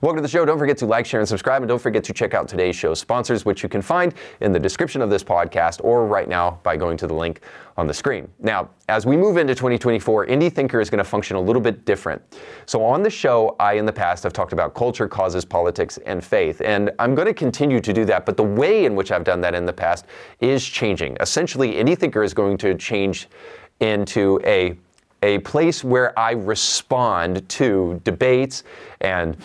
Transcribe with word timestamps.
Welcome 0.00 0.18
to 0.18 0.22
the 0.22 0.28
show. 0.28 0.44
Don't 0.44 0.60
forget 0.60 0.78
to 0.78 0.86
like, 0.86 1.06
share, 1.06 1.18
and 1.18 1.28
subscribe. 1.28 1.62
And 1.62 1.68
don't 1.68 1.82
forget 1.82 2.04
to 2.04 2.12
check 2.12 2.32
out 2.32 2.46
today's 2.46 2.76
show 2.76 2.94
sponsors, 2.94 3.44
which 3.44 3.64
you 3.64 3.68
can 3.68 3.82
find 3.82 4.14
in 4.40 4.52
the 4.52 4.58
description 4.60 5.02
of 5.02 5.10
this 5.10 5.24
podcast 5.24 5.80
or 5.82 6.06
right 6.06 6.28
now 6.28 6.60
by 6.62 6.76
going 6.76 6.96
to 6.98 7.08
the 7.08 7.14
link 7.14 7.40
on 7.76 7.88
the 7.88 7.94
screen. 7.94 8.28
Now, 8.38 8.70
as 8.88 9.06
we 9.06 9.16
move 9.16 9.38
into 9.38 9.56
2024, 9.56 10.28
Indie 10.28 10.52
Thinker 10.52 10.80
is 10.80 10.88
going 10.88 10.98
to 10.98 11.04
function 11.04 11.36
a 11.36 11.40
little 11.40 11.60
bit 11.60 11.84
different. 11.84 12.22
So, 12.64 12.84
on 12.84 13.02
the 13.02 13.10
show, 13.10 13.56
I 13.58 13.72
in 13.72 13.86
the 13.86 13.92
past 13.92 14.22
have 14.22 14.32
talked 14.32 14.52
about 14.52 14.72
culture, 14.72 15.08
causes, 15.08 15.44
politics, 15.44 15.98
and 16.06 16.24
faith. 16.24 16.60
And 16.60 16.92
I'm 17.00 17.16
going 17.16 17.26
to 17.26 17.34
continue 17.34 17.80
to 17.80 17.92
do 17.92 18.04
that. 18.04 18.24
But 18.24 18.36
the 18.36 18.44
way 18.44 18.84
in 18.84 18.94
which 18.94 19.10
I've 19.10 19.24
done 19.24 19.40
that 19.40 19.56
in 19.56 19.66
the 19.66 19.72
past 19.72 20.06
is 20.38 20.64
changing. 20.64 21.16
Essentially, 21.18 21.72
Indie 21.72 21.98
Thinker 21.98 22.22
is 22.22 22.32
going 22.32 22.56
to 22.58 22.76
change 22.76 23.26
into 23.80 24.38
a 24.44 24.76
a 25.24 25.40
place 25.40 25.82
where 25.82 26.16
I 26.16 26.30
respond 26.30 27.48
to 27.48 28.00
debates 28.04 28.62
and 29.00 29.36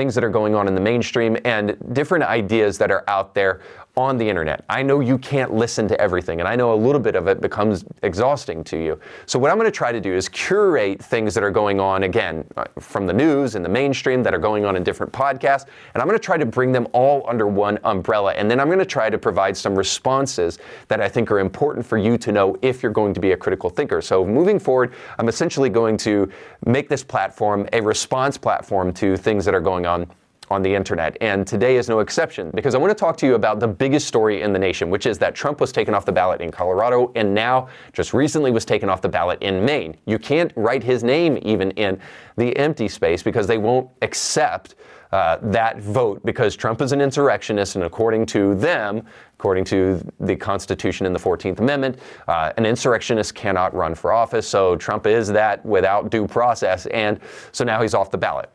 things 0.00 0.14
that 0.14 0.24
are 0.24 0.30
going 0.30 0.54
on 0.54 0.66
in 0.66 0.74
the 0.74 0.80
mainstream 0.80 1.36
and 1.44 1.76
different 1.92 2.24
ideas 2.24 2.78
that 2.78 2.90
are 2.90 3.04
out 3.06 3.34
there 3.34 3.60
on 4.00 4.16
the 4.16 4.26
internet. 4.26 4.64
I 4.70 4.82
know 4.82 5.00
you 5.00 5.18
can't 5.18 5.52
listen 5.52 5.86
to 5.88 6.00
everything, 6.00 6.40
and 6.40 6.48
I 6.48 6.56
know 6.56 6.72
a 6.72 6.80
little 6.86 7.00
bit 7.00 7.16
of 7.16 7.28
it 7.28 7.42
becomes 7.42 7.84
exhausting 8.02 8.64
to 8.64 8.78
you. 8.78 8.98
So, 9.26 9.38
what 9.38 9.50
I'm 9.50 9.58
going 9.58 9.66
to 9.66 9.70
try 9.70 9.92
to 9.92 10.00
do 10.00 10.14
is 10.14 10.26
curate 10.28 11.02
things 11.02 11.34
that 11.34 11.44
are 11.44 11.50
going 11.50 11.78
on, 11.78 12.04
again, 12.04 12.44
uh, 12.56 12.64
from 12.78 13.06
the 13.06 13.12
news 13.12 13.56
and 13.56 13.64
the 13.64 13.68
mainstream 13.68 14.22
that 14.22 14.32
are 14.32 14.38
going 14.38 14.64
on 14.64 14.74
in 14.74 14.82
different 14.82 15.12
podcasts, 15.12 15.66
and 15.92 16.00
I'm 16.00 16.08
going 16.08 16.18
to 16.18 16.24
try 16.24 16.38
to 16.38 16.46
bring 16.46 16.72
them 16.72 16.88
all 16.92 17.24
under 17.28 17.46
one 17.46 17.78
umbrella. 17.84 18.32
And 18.32 18.50
then 18.50 18.58
I'm 18.58 18.68
going 18.68 18.78
to 18.78 18.86
try 18.86 19.10
to 19.10 19.18
provide 19.18 19.54
some 19.54 19.76
responses 19.76 20.58
that 20.88 21.02
I 21.02 21.08
think 21.08 21.30
are 21.30 21.38
important 21.38 21.84
for 21.84 21.98
you 21.98 22.16
to 22.18 22.32
know 22.32 22.56
if 22.62 22.82
you're 22.82 22.92
going 22.92 23.12
to 23.12 23.20
be 23.20 23.32
a 23.32 23.36
critical 23.36 23.68
thinker. 23.68 24.00
So, 24.00 24.24
moving 24.24 24.58
forward, 24.58 24.94
I'm 25.18 25.28
essentially 25.28 25.68
going 25.68 25.98
to 25.98 26.30
make 26.64 26.88
this 26.88 27.04
platform 27.04 27.68
a 27.74 27.82
response 27.82 28.38
platform 28.38 28.94
to 28.94 29.18
things 29.18 29.44
that 29.44 29.54
are 29.54 29.60
going 29.60 29.84
on 29.84 30.10
on 30.50 30.62
the 30.62 30.74
internet. 30.74 31.16
And 31.20 31.46
today 31.46 31.76
is 31.76 31.88
no 31.88 32.00
exception 32.00 32.50
because 32.54 32.74
I 32.74 32.78
want 32.78 32.90
to 32.90 32.94
talk 32.94 33.16
to 33.18 33.26
you 33.26 33.34
about 33.34 33.60
the 33.60 33.68
biggest 33.68 34.08
story 34.08 34.42
in 34.42 34.52
the 34.52 34.58
nation, 34.58 34.90
which 34.90 35.06
is 35.06 35.18
that 35.18 35.34
Trump 35.34 35.60
was 35.60 35.70
taken 35.70 35.94
off 35.94 36.04
the 36.04 36.12
ballot 36.12 36.40
in 36.40 36.50
Colorado 36.50 37.12
and 37.14 37.32
now 37.32 37.68
just 37.92 38.12
recently 38.12 38.50
was 38.50 38.64
taken 38.64 38.88
off 38.88 39.00
the 39.00 39.08
ballot 39.08 39.40
in 39.42 39.64
Maine. 39.64 39.96
You 40.06 40.18
can't 40.18 40.52
write 40.56 40.82
his 40.82 41.04
name 41.04 41.38
even 41.42 41.70
in 41.72 42.00
the 42.36 42.56
empty 42.56 42.88
space 42.88 43.22
because 43.22 43.46
they 43.46 43.58
won't 43.58 43.88
accept 44.02 44.74
uh, 45.12 45.38
that 45.42 45.80
vote 45.80 46.24
because 46.24 46.54
Trump 46.54 46.80
is 46.80 46.92
an 46.92 47.00
insurrectionist, 47.00 47.74
and 47.74 47.84
according 47.84 48.24
to 48.24 48.54
them, 48.54 49.04
according 49.34 49.64
to 49.64 50.00
the 50.20 50.36
Constitution 50.36 51.04
and 51.04 51.14
the 51.14 51.18
14th 51.18 51.58
Amendment, 51.58 51.98
uh, 52.28 52.52
an 52.56 52.64
insurrectionist 52.64 53.34
cannot 53.34 53.74
run 53.74 53.94
for 53.94 54.12
office. 54.12 54.46
So 54.46 54.76
Trump 54.76 55.06
is 55.06 55.26
that 55.28 55.64
without 55.66 56.10
due 56.10 56.28
process, 56.28 56.86
and 56.86 57.18
so 57.50 57.64
now 57.64 57.82
he's 57.82 57.94
off 57.94 58.12
the 58.12 58.18
ballot. 58.18 58.50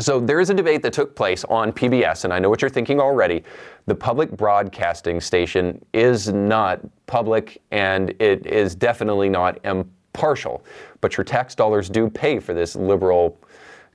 So 0.00 0.18
there 0.18 0.40
is 0.40 0.50
a 0.50 0.54
debate 0.54 0.82
that 0.82 0.92
took 0.92 1.14
place 1.14 1.44
on 1.44 1.72
PBS, 1.72 2.24
and 2.24 2.32
I 2.32 2.40
know 2.40 2.50
what 2.50 2.60
you're 2.60 2.68
thinking 2.68 3.00
already. 3.00 3.44
The 3.86 3.94
public 3.94 4.30
broadcasting 4.32 5.20
station 5.20 5.84
is 5.92 6.28
not 6.28 6.80
public, 7.06 7.62
and 7.70 8.10
it 8.18 8.44
is 8.46 8.74
definitely 8.74 9.28
not 9.28 9.64
impartial. 9.64 10.64
But 11.00 11.16
your 11.16 11.24
tax 11.24 11.54
dollars 11.54 11.88
do 11.88 12.10
pay 12.10 12.40
for 12.40 12.54
this 12.54 12.74
liberal 12.74 13.38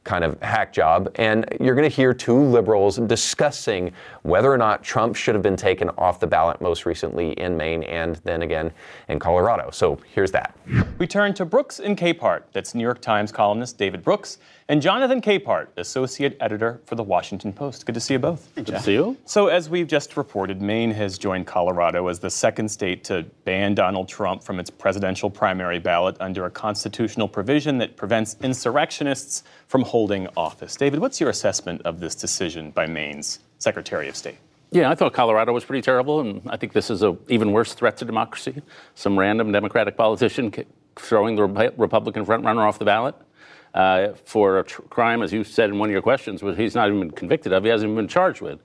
kind 0.05 0.23
of 0.23 0.41
hack 0.41 0.71
job. 0.71 1.11
And 1.15 1.45
you're 1.59 1.75
going 1.75 1.89
to 1.89 1.95
hear 1.95 2.13
two 2.13 2.41
liberals 2.41 2.97
discussing 2.97 3.91
whether 4.23 4.51
or 4.51 4.57
not 4.57 4.83
Trump 4.83 5.15
should 5.15 5.35
have 5.35 5.43
been 5.43 5.57
taken 5.57 5.89
off 5.97 6.19
the 6.19 6.27
ballot 6.27 6.61
most 6.61 6.85
recently 6.85 7.33
in 7.33 7.57
Maine 7.57 7.83
and 7.83 8.15
then 8.23 8.41
again 8.41 8.71
in 9.09 9.19
Colorado. 9.19 9.69
So 9.71 9.99
here's 10.13 10.31
that. 10.31 10.55
We 10.97 11.07
turn 11.07 11.33
to 11.35 11.45
Brooks 11.45 11.79
and 11.79 11.97
Capehart. 11.97 12.43
That's 12.53 12.73
New 12.73 12.83
York 12.83 13.01
Times 13.01 13.31
columnist 13.31 13.77
David 13.77 14.03
Brooks 14.03 14.39
and 14.69 14.83
Jonathan 14.83 15.19
Capehart, 15.19 15.69
associate 15.77 16.37
editor 16.39 16.79
for 16.85 16.93
the 16.93 17.03
Washington 17.03 17.51
Post. 17.51 17.87
Good 17.87 17.95
to 17.95 17.99
see 17.99 18.13
you 18.13 18.19
both. 18.19 18.53
Good 18.53 18.67
to 18.67 18.79
see 18.79 18.93
you. 18.93 19.17
So, 19.25 19.47
as 19.47 19.67
we've 19.67 19.87
just 19.87 20.15
reported, 20.15 20.61
Maine 20.61 20.91
has 20.91 21.17
joined 21.17 21.47
Colorado 21.47 22.07
as 22.07 22.19
the 22.19 22.29
second 22.29 22.69
state 22.69 23.03
to 23.05 23.23
ban 23.45 23.73
Donald 23.73 24.07
Trump 24.07 24.43
from 24.43 24.59
its 24.59 24.69
presidential 24.69 25.31
primary 25.31 25.79
ballot 25.79 26.15
under 26.19 26.45
a 26.45 26.51
constitutional 26.51 27.27
provision 27.27 27.79
that 27.79 27.97
prevents 27.97 28.37
insurrectionists 28.41 29.43
from 29.67 29.81
holding 29.81 30.27
office. 30.37 30.75
David, 30.75 30.99
what's 30.99 31.19
your 31.19 31.31
assessment 31.31 31.81
of 31.81 31.99
this 31.99 32.13
decision 32.13 32.69
by 32.69 32.85
Maine's 32.85 33.39
Secretary 33.57 34.07
of 34.07 34.15
State? 34.15 34.37
Yeah, 34.71 34.91
I 34.91 34.93
thought 34.93 35.13
Colorado 35.13 35.51
was 35.51 35.65
pretty 35.65 35.81
terrible, 35.81 36.19
and 36.19 36.43
I 36.47 36.55
think 36.55 36.73
this 36.73 36.91
is 36.91 37.01
an 37.01 37.17
even 37.27 37.53
worse 37.53 37.73
threat 37.73 37.97
to 37.97 38.05
democracy. 38.05 38.61
Some 38.93 39.17
random 39.17 39.51
Democratic 39.51 39.97
politician 39.97 40.53
throwing 40.95 41.35
the 41.35 41.43
Republican 41.75 42.23
frontrunner 42.23 42.67
off 42.67 42.77
the 42.77 42.85
ballot 42.85 43.15
uh, 43.73 44.09
for 44.25 44.59
a 44.59 44.63
tr- 44.63 44.81
crime, 44.83 45.21
as 45.21 45.31
you 45.31 45.43
said 45.43 45.69
in 45.69 45.79
one 45.79 45.89
of 45.89 45.93
your 45.93 46.01
questions, 46.01 46.41
which 46.41 46.57
he's 46.57 46.75
not 46.75 46.87
even 46.87 46.99
been 46.99 47.11
convicted 47.11 47.53
of, 47.53 47.63
he 47.63 47.69
hasn't 47.69 47.89
even 47.89 47.95
been 47.95 48.07
charged 48.07 48.41
with. 48.41 48.59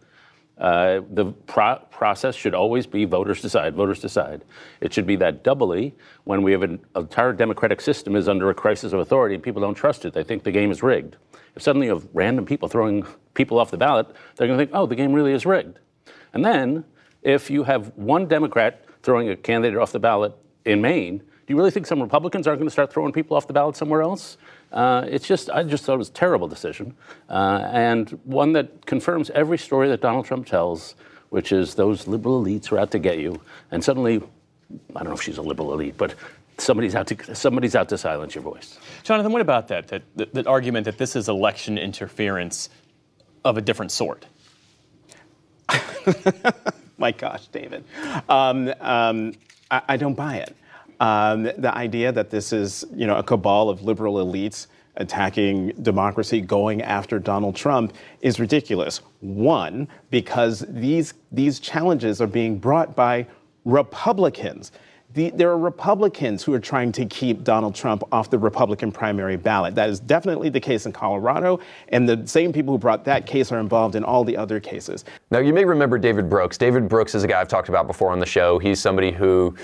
Uh, 0.56 1.00
the 1.10 1.32
pro- 1.46 1.80
process 1.90 2.34
should 2.34 2.54
always 2.54 2.86
be 2.86 3.04
voters 3.04 3.42
decide, 3.42 3.74
voters 3.74 4.00
decide. 4.00 4.44
It 4.80 4.92
should 4.92 5.06
be 5.06 5.16
that 5.16 5.42
doubly 5.42 5.94
when 6.24 6.42
we 6.42 6.52
have 6.52 6.62
an 6.62 6.80
entire 6.94 7.32
democratic 7.32 7.80
system 7.80 8.14
is 8.14 8.28
under 8.28 8.50
a 8.50 8.54
crisis 8.54 8.92
of 8.92 9.00
authority 9.00 9.34
and 9.34 9.42
people 9.42 9.60
don't 9.60 9.74
trust 9.74 10.04
it. 10.04 10.12
They 10.12 10.22
think 10.22 10.44
the 10.44 10.52
game 10.52 10.70
is 10.70 10.82
rigged. 10.82 11.16
If 11.56 11.62
suddenly 11.62 11.88
you 11.88 11.94
have 11.94 12.06
random 12.12 12.46
people 12.46 12.68
throwing 12.68 13.04
people 13.34 13.58
off 13.58 13.72
the 13.72 13.76
ballot, 13.76 14.06
they're 14.36 14.46
going 14.46 14.58
to 14.58 14.64
think, 14.64 14.74
oh, 14.74 14.86
the 14.86 14.94
game 14.94 15.12
really 15.12 15.32
is 15.32 15.44
rigged. 15.44 15.80
And 16.32 16.44
then 16.44 16.84
if 17.22 17.50
you 17.50 17.64
have 17.64 17.92
one 17.96 18.26
Democrat 18.26 18.84
throwing 19.02 19.30
a 19.30 19.36
candidate 19.36 19.78
off 19.78 19.90
the 19.90 19.98
ballot 19.98 20.34
in 20.64 20.80
Maine, 20.80 21.18
do 21.18 21.52
you 21.52 21.56
really 21.56 21.70
think 21.70 21.86
some 21.86 22.00
Republicans 22.00 22.46
aren't 22.46 22.60
going 22.60 22.68
to 22.68 22.72
start 22.72 22.92
throwing 22.92 23.12
people 23.12 23.36
off 23.36 23.46
the 23.46 23.52
ballot 23.52 23.76
somewhere 23.76 24.02
else? 24.02 24.38
Uh, 24.72 25.06
it's 25.08 25.26
just, 25.26 25.50
I 25.50 25.62
just 25.62 25.84
thought 25.84 25.94
it 25.94 25.98
was 25.98 26.08
a 26.08 26.12
terrible 26.12 26.48
decision, 26.48 26.94
uh, 27.28 27.68
and 27.72 28.10
one 28.24 28.52
that 28.54 28.86
confirms 28.86 29.30
every 29.30 29.58
story 29.58 29.88
that 29.88 30.00
Donald 30.00 30.26
Trump 30.26 30.46
tells, 30.46 30.96
which 31.30 31.52
is 31.52 31.74
those 31.74 32.06
liberal 32.06 32.42
elites 32.42 32.72
are 32.72 32.78
out 32.78 32.90
to 32.90 32.98
get 32.98 33.18
you, 33.18 33.40
and 33.70 33.82
suddenly, 33.84 34.16
I 34.96 34.98
don't 35.00 35.08
know 35.08 35.14
if 35.14 35.22
she's 35.22 35.38
a 35.38 35.42
liberal 35.42 35.72
elite, 35.72 35.96
but 35.96 36.14
somebody's 36.58 36.94
out 36.94 37.06
to 37.08 37.34
somebody's 37.34 37.74
out 37.74 37.88
to 37.88 37.98
silence 37.98 38.34
your 38.34 38.42
voice. 38.42 38.78
Jonathan, 39.02 39.32
what 39.32 39.40
about 39.42 39.68
that? 39.68 39.88
That, 39.88 40.02
that, 40.16 40.34
that 40.34 40.46
argument 40.46 40.84
that 40.84 40.98
this 40.98 41.16
is 41.16 41.28
election 41.28 41.78
interference 41.78 42.68
of 43.44 43.56
a 43.56 43.60
different 43.60 43.92
sort. 43.92 44.26
My 46.98 47.12
gosh, 47.12 47.46
David, 47.48 47.84
um, 48.28 48.72
um, 48.80 49.34
I, 49.70 49.82
I 49.88 49.96
don't 49.96 50.14
buy 50.14 50.36
it. 50.36 50.56
Um, 51.00 51.44
the 51.44 51.72
idea 51.74 52.12
that 52.12 52.30
this 52.30 52.52
is, 52.52 52.84
you 52.94 53.06
know, 53.06 53.16
a 53.16 53.22
cabal 53.22 53.68
of 53.68 53.82
liberal 53.82 54.14
elites 54.24 54.68
attacking 54.96 55.68
democracy, 55.82 56.40
going 56.40 56.82
after 56.82 57.18
Donald 57.18 57.56
Trump 57.56 57.94
is 58.20 58.38
ridiculous. 58.38 59.00
One, 59.20 59.88
because 60.10 60.64
these 60.68 61.14
these 61.32 61.58
challenges 61.58 62.20
are 62.20 62.26
being 62.26 62.58
brought 62.58 62.94
by 62.94 63.26
Republicans. 63.64 64.72
The, 65.14 65.30
there 65.30 65.48
are 65.50 65.58
Republicans 65.58 66.42
who 66.42 66.52
are 66.54 66.60
trying 66.60 66.90
to 66.92 67.06
keep 67.06 67.44
Donald 67.44 67.76
Trump 67.76 68.02
off 68.10 68.30
the 68.30 68.38
Republican 68.38 68.90
primary 68.90 69.36
ballot. 69.36 69.76
That 69.76 69.88
is 69.88 70.00
definitely 70.00 70.48
the 70.48 70.58
case 70.58 70.86
in 70.86 70.92
Colorado, 70.92 71.60
and 71.88 72.08
the 72.08 72.26
same 72.26 72.52
people 72.52 72.74
who 72.74 72.78
brought 72.78 73.04
that 73.04 73.24
case 73.24 73.52
are 73.52 73.60
involved 73.60 73.94
in 73.94 74.02
all 74.02 74.24
the 74.24 74.36
other 74.36 74.58
cases. 74.58 75.04
Now, 75.30 75.38
you 75.38 75.52
may 75.52 75.64
remember 75.64 75.98
David 75.98 76.28
Brooks. 76.28 76.58
David 76.58 76.88
Brooks 76.88 77.14
is 77.14 77.22
a 77.22 77.28
guy 77.28 77.40
I've 77.40 77.46
talked 77.46 77.68
about 77.68 77.86
before 77.86 78.10
on 78.10 78.18
the 78.18 78.26
show. 78.26 78.58
He's 78.58 78.80
somebody 78.80 79.12
who 79.12 79.54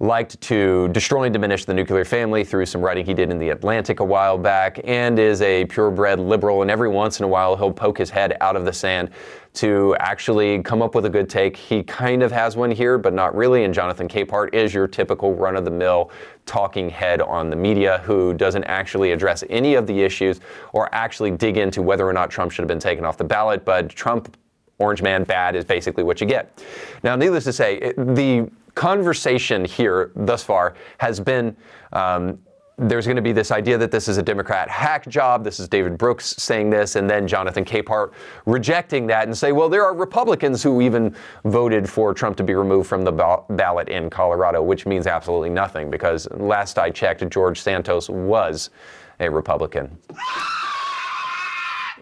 liked 0.00 0.40
to 0.40 0.88
destroy 0.88 1.24
and 1.24 1.32
diminish 1.32 1.64
the 1.64 1.74
nuclear 1.74 2.04
family 2.04 2.44
through 2.44 2.66
some 2.66 2.80
writing 2.80 3.04
he 3.04 3.14
did 3.14 3.30
in 3.30 3.38
The 3.38 3.50
Atlantic 3.50 4.00
a 4.00 4.04
while 4.04 4.38
back, 4.38 4.80
and 4.84 5.18
is 5.18 5.42
a 5.42 5.64
purebred 5.64 6.20
liberal. 6.20 6.62
And 6.62 6.70
every 6.70 6.88
once 6.88 7.18
in 7.18 7.24
a 7.24 7.28
while, 7.28 7.56
he'll 7.56 7.72
poke 7.72 7.98
his 7.98 8.10
head 8.10 8.36
out 8.40 8.54
of 8.54 8.64
the 8.64 8.72
sand 8.72 9.10
to 9.54 9.96
actually 9.98 10.62
come 10.62 10.82
up 10.82 10.94
with 10.94 11.04
a 11.06 11.10
good 11.10 11.28
take. 11.28 11.56
He 11.56 11.82
kind 11.82 12.22
of 12.22 12.30
has 12.30 12.56
one 12.56 12.70
here, 12.70 12.96
but 12.96 13.12
not 13.12 13.34
really. 13.34 13.64
And 13.64 13.74
Jonathan 13.74 14.06
Capehart 14.06 14.54
is 14.54 14.72
your 14.72 14.86
typical 14.86 15.34
run 15.34 15.56
of 15.56 15.64
the 15.64 15.70
mill 15.70 16.12
talking 16.46 16.88
head 16.88 17.20
on 17.20 17.50
the 17.50 17.56
media 17.56 17.98
who 18.04 18.34
doesn't 18.34 18.64
actually 18.64 19.10
address 19.10 19.42
any 19.50 19.74
of 19.74 19.88
the 19.88 20.00
issues 20.00 20.40
or 20.72 20.88
actually 20.94 21.32
dig 21.32 21.56
into 21.56 21.82
whether 21.82 22.06
or 22.06 22.12
not 22.12 22.30
Trump 22.30 22.52
should 22.52 22.62
have 22.62 22.68
been 22.68 22.78
taken 22.78 23.04
off 23.04 23.16
the 23.16 23.24
ballot. 23.24 23.64
But 23.64 23.88
Trump, 23.88 24.36
Orange 24.78 25.02
Man, 25.02 25.24
bad 25.24 25.56
is 25.56 25.64
basically 25.64 26.04
what 26.04 26.20
you 26.20 26.26
get. 26.28 26.62
Now, 27.02 27.16
needless 27.16 27.42
to 27.44 27.52
say, 27.52 27.94
the 27.96 28.48
conversation 28.78 29.64
here 29.64 30.12
thus 30.14 30.44
far 30.44 30.74
has 30.98 31.18
been 31.18 31.56
um, 31.92 32.38
there's 32.78 33.06
going 33.06 33.16
to 33.16 33.22
be 33.22 33.32
this 33.32 33.50
idea 33.50 33.76
that 33.76 33.90
this 33.90 34.06
is 34.06 34.18
a 34.18 34.22
Democrat 34.22 34.68
hack 34.68 35.08
job. 35.08 35.42
This 35.42 35.58
is 35.58 35.66
David 35.66 35.98
Brooks 35.98 36.36
saying 36.38 36.70
this, 36.70 36.94
and 36.94 37.10
then 37.10 37.26
Jonathan 37.26 37.64
Capehart 37.64 38.12
rejecting 38.46 39.08
that 39.08 39.26
and 39.26 39.36
say, 39.36 39.50
well, 39.50 39.68
there 39.68 39.84
are 39.84 39.96
Republicans 39.96 40.62
who 40.62 40.80
even 40.80 41.12
voted 41.44 41.90
for 41.90 42.14
Trump 42.14 42.36
to 42.36 42.44
be 42.44 42.54
removed 42.54 42.88
from 42.88 43.02
the 43.02 43.10
ballot 43.50 43.88
in 43.88 44.08
Colorado, 44.08 44.62
which 44.62 44.86
means 44.86 45.08
absolutely 45.08 45.50
nothing 45.50 45.90
because 45.90 46.30
last 46.30 46.78
I 46.78 46.90
checked, 46.90 47.28
George 47.30 47.60
Santos 47.60 48.08
was 48.08 48.70
a 49.18 49.28
Republican. 49.28 49.98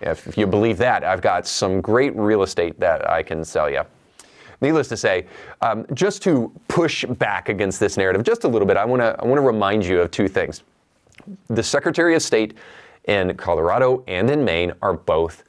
If 0.03 0.37
you 0.37 0.47
believe 0.47 0.77
that, 0.77 1.05
I've 1.05 1.23
got 1.23 1.47
some 1.47 1.81
great 1.81 2.15
real 2.15 2.43
estate 2.43 2.79
that 2.81 3.09
I 3.09 3.23
can 3.23 3.45
sell 3.47 3.71
you. 3.71 3.81
Needless 4.61 4.89
to 4.89 4.97
say, 4.97 5.27
um, 5.61 5.87
just 5.93 6.23
to 6.23 6.53
push 6.69 7.05
back 7.05 7.49
against 7.49 7.79
this 7.79 7.97
narrative 7.97 8.23
just 8.23 8.45
a 8.45 8.49
little 8.49 8.67
bit, 8.67 8.77
I 8.77 8.85
want 8.85 9.03
to 9.03 9.17
I 9.19 9.25
want 9.25 9.39
to 9.39 9.47
remind 9.47 9.85
you 9.85 10.01
of 10.01 10.11
two 10.11 10.29
things. 10.29 10.63
The 11.49 11.63
Secretary 11.63 12.15
of 12.15 12.23
State 12.23 12.55
in 13.05 13.37
Colorado 13.37 14.03
and 14.07 14.31
in 14.31 14.45
Maine 14.45 14.73
are 14.83 14.95
both 14.95 15.45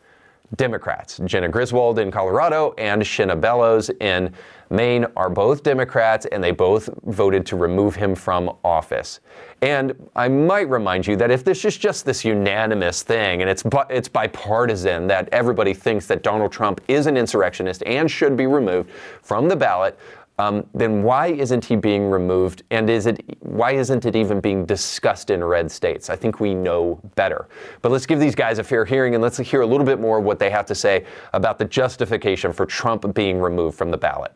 Democrats. 0.56 1.20
Jena 1.26 1.50
Griswold 1.50 2.00
in 2.00 2.10
Colorado 2.10 2.74
and 2.78 3.02
Shenna 3.02 3.40
Bellows 3.40 3.90
in 4.00 4.34
Maine 4.70 5.06
are 5.16 5.30
both 5.30 5.64
Democrats, 5.64 6.26
and 6.26 6.44
they 6.44 6.52
both 6.52 6.90
voted 7.06 7.46
to 7.48 7.56
remove 7.56 7.96
him 7.96 8.16
from 8.16 8.56
office. 8.64 9.20
And 9.62 9.94
I 10.16 10.28
might 10.28 10.70
remind 10.70 11.08
you 11.08 11.16
that 11.18 11.32
if 11.32 11.44
this 11.44 11.64
is 11.66 11.78
just 11.78 12.06
this 12.06 12.24
unanimous 12.26 13.04
thing 13.04 13.42
and 13.42 13.50
it's 13.50 13.64
it's 13.90 14.08
bipartisan 14.08 15.08
that 15.08 15.30
everybody 15.32 15.74
thinks 15.74 16.06
that 16.08 16.24
Donald 16.24 16.52
Trump 16.52 16.82
is 16.88 17.08
an 17.08 17.18
insurrectionist 17.18 17.84
and 17.86 18.10
should 18.10 18.36
be 18.36 18.48
removed 18.48 18.90
from 19.22 19.48
the 19.48 19.56
ballot, 19.56 19.98
um, 20.40 20.66
then 20.74 21.02
why 21.02 21.28
isn't 21.28 21.66
he 21.66 21.76
being 21.76 22.10
removed? 22.10 22.64
And 22.70 22.90
is 22.90 23.08
it 23.08 23.24
why 23.40 23.72
isn't 23.72 24.06
it 24.06 24.16
even 24.16 24.40
being 24.40 24.66
discussed 24.66 25.30
in 25.30 25.44
red 25.44 25.72
states? 25.72 26.10
I 26.10 26.16
think 26.16 26.40
we 26.40 26.54
know 26.54 27.00
better. 27.16 27.48
But 27.82 27.92
let's 27.92 28.06
give 28.06 28.20
these 28.20 28.36
guys 28.36 28.60
a 28.60 28.64
fair 28.64 28.86
hearing 28.86 29.16
and 29.16 29.22
let's 29.22 29.38
hear 29.38 29.62
a 29.62 29.66
little 29.66 29.86
bit 29.86 30.00
more 30.00 30.20
of 30.20 30.26
what 30.26 30.38
they 30.38 30.50
have 30.52 30.66
to 30.68 30.76
say 30.76 31.06
about 31.34 31.58
the 31.58 31.66
justification 31.66 32.54
for 32.54 32.66
Trump 32.66 33.14
being 33.16 33.40
removed 33.40 33.78
from 33.78 33.90
the 33.90 33.98
ballot. 33.98 34.32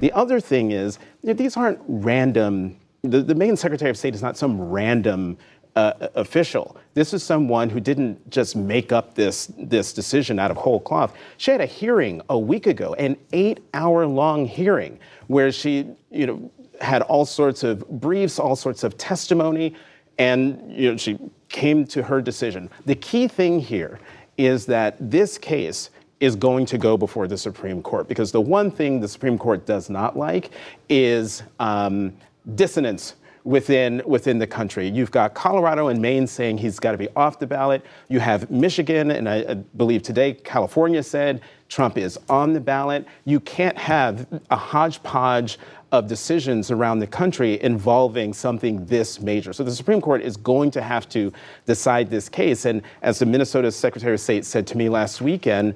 The 0.00 0.12
other 0.12 0.40
thing 0.40 0.72
is, 0.72 0.98
you 1.22 1.28
know, 1.28 1.34
these 1.34 1.56
aren't 1.56 1.80
random. 1.86 2.78
The, 3.02 3.22
the 3.22 3.34
Maine 3.34 3.56
Secretary 3.56 3.90
of 3.90 3.96
State 3.96 4.14
is 4.14 4.22
not 4.22 4.36
some 4.36 4.60
random 4.60 5.36
uh, 5.76 6.08
official. 6.14 6.76
This 6.94 7.14
is 7.14 7.22
someone 7.22 7.70
who 7.70 7.80
didn't 7.80 8.28
just 8.30 8.56
make 8.56 8.92
up 8.92 9.14
this, 9.14 9.50
this 9.56 9.92
decision 9.92 10.38
out 10.38 10.50
of 10.50 10.56
whole 10.56 10.80
cloth. 10.80 11.14
She 11.38 11.50
had 11.50 11.60
a 11.60 11.66
hearing 11.66 12.20
a 12.28 12.38
week 12.38 12.66
ago, 12.66 12.94
an 12.94 13.16
eight 13.32 13.60
hour 13.72 14.06
long 14.06 14.46
hearing, 14.46 14.98
where 15.28 15.50
she 15.50 15.86
you 16.10 16.26
know, 16.26 16.50
had 16.80 17.02
all 17.02 17.24
sorts 17.24 17.62
of 17.62 17.88
briefs, 17.88 18.38
all 18.38 18.56
sorts 18.56 18.84
of 18.84 18.98
testimony, 18.98 19.74
and 20.18 20.60
you 20.70 20.90
know, 20.90 20.96
she 20.96 21.18
came 21.48 21.86
to 21.86 22.02
her 22.02 22.20
decision. 22.20 22.68
The 22.84 22.94
key 22.96 23.28
thing 23.28 23.60
here 23.60 23.98
is 24.36 24.66
that 24.66 24.96
this 24.98 25.38
case 25.38 25.90
is 26.20 26.36
going 26.36 26.66
to 26.66 26.78
go 26.78 26.96
before 26.96 27.26
the 27.26 27.36
Supreme 27.36 27.82
Court 27.82 28.08
because 28.08 28.30
the 28.30 28.40
one 28.40 28.70
thing 28.70 29.00
the 29.00 29.08
Supreme 29.08 29.38
Court 29.38 29.66
does 29.66 29.90
not 29.90 30.16
like 30.16 30.50
is 30.88 31.42
um, 31.58 32.12
dissonance 32.54 33.14
within 33.44 34.02
within 34.06 34.38
the 34.38 34.46
country. 34.46 34.88
You've 34.88 35.10
got 35.10 35.34
Colorado 35.34 35.88
and 35.88 36.00
Maine 36.00 36.26
saying 36.26 36.58
he's 36.58 36.78
got 36.78 36.92
to 36.92 36.98
be 36.98 37.08
off 37.16 37.38
the 37.38 37.46
ballot. 37.46 37.84
You 38.08 38.20
have 38.20 38.50
Michigan 38.50 39.10
and 39.10 39.28
I, 39.28 39.44
I, 39.48 39.54
believe 39.54 40.02
today 40.02 40.34
California 40.34 41.02
said 41.02 41.40
Trump 41.68 41.98
is 41.98 42.18
on 42.28 42.52
the 42.52 42.60
ballot. 42.60 43.06
You 43.24 43.40
can't 43.40 43.76
have 43.76 44.26
a 44.50 44.56
hodgepodge 44.56 45.58
of 45.90 46.06
decisions 46.06 46.70
around 46.70 47.00
the 47.00 47.06
country 47.06 47.60
involving 47.62 48.32
something 48.32 48.84
this 48.86 49.20
major. 49.20 49.52
So 49.52 49.62
the 49.62 49.74
Supreme 49.74 50.00
Court 50.00 50.22
is 50.22 50.36
going 50.36 50.70
to 50.72 50.82
have 50.82 51.08
to 51.10 51.32
decide 51.66 52.08
this 52.08 52.28
case. 52.28 52.64
And 52.64 52.82
as 53.02 53.18
the 53.18 53.26
Minnesota 53.26 53.70
Secretary 53.70 54.14
of 54.14 54.20
State 54.20 54.46
said 54.46 54.66
to 54.68 54.78
me 54.78 54.88
last 54.88 55.20
weekend, 55.20 55.74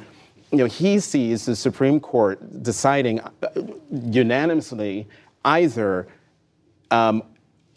you 0.53 0.59
know, 0.59 0.67
he 0.67 1.01
sees 1.01 1.45
the 1.45 1.57
Supreme 1.57 2.01
Court 2.01 2.63
deciding 2.63 3.21
uh, 3.21 3.31
unanimously 3.91 5.07
either 5.45 6.09
um, 6.91 7.23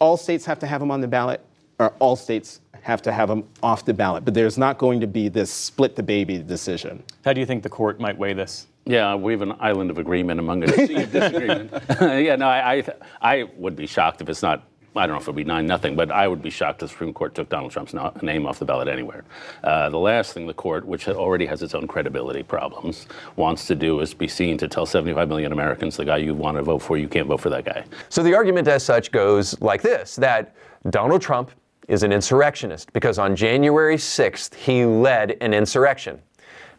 all 0.00 0.16
states 0.16 0.44
have 0.46 0.58
to 0.58 0.66
have 0.66 0.80
them 0.80 0.90
on 0.90 1.00
the 1.00 1.08
ballot 1.08 1.44
or 1.78 1.94
all 2.00 2.16
states 2.16 2.60
have 2.82 3.02
to 3.02 3.12
have 3.12 3.28
them 3.28 3.44
off 3.62 3.84
the 3.84 3.94
ballot. 3.94 4.24
But 4.24 4.34
there's 4.34 4.58
not 4.58 4.78
going 4.78 5.00
to 5.00 5.06
be 5.06 5.28
this 5.28 5.50
split 5.50 5.96
the 5.96 6.02
baby 6.02 6.38
decision. 6.38 7.04
How 7.24 7.32
do 7.32 7.40
you 7.40 7.46
think 7.46 7.62
the 7.62 7.68
court 7.68 8.00
might 8.00 8.18
weigh 8.18 8.32
this? 8.32 8.66
Yeah, 8.86 9.14
we 9.14 9.32
have 9.32 9.42
an 9.42 9.54
island 9.60 9.90
of 9.90 9.98
agreement 9.98 10.40
among 10.40 10.64
us. 10.64 10.74
disagreement. 10.74 11.72
yeah, 12.00 12.36
no, 12.36 12.48
I, 12.48 12.76
I, 12.76 12.84
I 13.20 13.44
would 13.56 13.76
be 13.76 13.86
shocked 13.86 14.22
if 14.22 14.28
it's 14.28 14.42
not 14.42 14.66
I 14.96 15.06
don't 15.06 15.14
know 15.14 15.20
if 15.20 15.28
it 15.28 15.30
would 15.30 15.36
be 15.36 15.44
9 15.44 15.66
nothing, 15.66 15.94
but 15.94 16.10
I 16.10 16.26
would 16.26 16.42
be 16.42 16.50
shocked 16.50 16.82
if 16.82 16.88
the 16.88 16.92
Supreme 16.92 17.12
Court 17.12 17.34
took 17.34 17.48
Donald 17.48 17.70
Trump's 17.70 17.94
name 18.22 18.46
off 18.46 18.58
the 18.58 18.64
ballot 18.64 18.88
anywhere. 18.88 19.24
Uh, 19.62 19.88
the 19.88 19.98
last 19.98 20.32
thing 20.32 20.46
the 20.46 20.54
court, 20.54 20.84
which 20.84 21.06
already 21.08 21.46
has 21.46 21.62
its 21.62 21.74
own 21.74 21.86
credibility 21.86 22.42
problems, 22.42 23.06
wants 23.36 23.66
to 23.68 23.76
do 23.76 24.00
is 24.00 24.14
be 24.14 24.26
seen 24.26 24.58
to 24.58 24.66
tell 24.66 24.86
75 24.86 25.28
million 25.28 25.52
Americans 25.52 25.96
the 25.96 26.04
guy 26.04 26.16
you 26.16 26.34
want 26.34 26.56
to 26.56 26.62
vote 26.62 26.80
for, 26.80 26.98
you 26.98 27.08
can't 27.08 27.28
vote 27.28 27.40
for 27.40 27.50
that 27.50 27.64
guy. 27.64 27.84
So 28.08 28.22
the 28.22 28.34
argument 28.34 28.66
as 28.66 28.82
such 28.82 29.12
goes 29.12 29.60
like 29.60 29.80
this 29.82 30.16
that 30.16 30.54
Donald 30.90 31.22
Trump 31.22 31.52
is 31.86 32.02
an 32.02 32.12
insurrectionist 32.12 32.92
because 32.92 33.18
on 33.18 33.36
January 33.36 33.96
6th, 33.96 34.54
he 34.54 34.84
led 34.84 35.36
an 35.40 35.54
insurrection. 35.54 36.20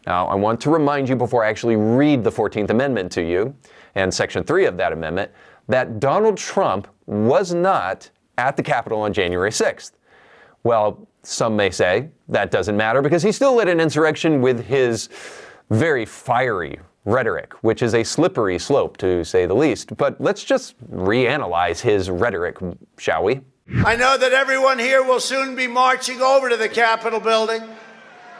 Now, 0.06 0.26
I 0.26 0.34
want 0.34 0.60
to 0.62 0.70
remind 0.70 1.08
you 1.08 1.16
before 1.16 1.44
I 1.44 1.48
actually 1.48 1.76
read 1.76 2.24
the 2.24 2.30
14th 2.30 2.70
Amendment 2.70 3.12
to 3.12 3.22
you 3.22 3.54
and 3.94 4.12
Section 4.12 4.42
3 4.42 4.66
of 4.66 4.76
that 4.76 4.92
amendment 4.92 5.30
that 5.68 6.00
Donald 6.00 6.36
Trump 6.36 6.88
was 7.06 7.52
not 7.54 8.10
at 8.38 8.56
the 8.56 8.62
Capitol 8.62 9.02
on 9.02 9.12
January 9.12 9.50
6th. 9.50 9.92
Well, 10.64 11.06
some 11.22 11.56
may 11.56 11.70
say 11.70 12.08
that 12.28 12.50
doesn't 12.50 12.76
matter 12.76 13.02
because 13.02 13.22
he 13.22 13.32
still 13.32 13.54
led 13.54 13.68
an 13.68 13.80
insurrection 13.80 14.40
with 14.40 14.64
his 14.64 15.08
very 15.70 16.04
fiery 16.04 16.78
rhetoric, 17.04 17.52
which 17.62 17.82
is 17.82 17.94
a 17.94 18.04
slippery 18.04 18.58
slope 18.58 18.96
to 18.98 19.24
say 19.24 19.46
the 19.46 19.54
least. 19.54 19.96
But 19.96 20.20
let's 20.20 20.44
just 20.44 20.78
reanalyze 20.90 21.80
his 21.80 22.10
rhetoric, 22.10 22.58
shall 22.98 23.24
we? 23.24 23.40
I 23.84 23.96
know 23.96 24.18
that 24.18 24.32
everyone 24.32 24.78
here 24.78 25.02
will 25.02 25.20
soon 25.20 25.56
be 25.56 25.66
marching 25.66 26.20
over 26.20 26.48
to 26.48 26.56
the 26.56 26.68
Capitol 26.68 27.20
building 27.20 27.62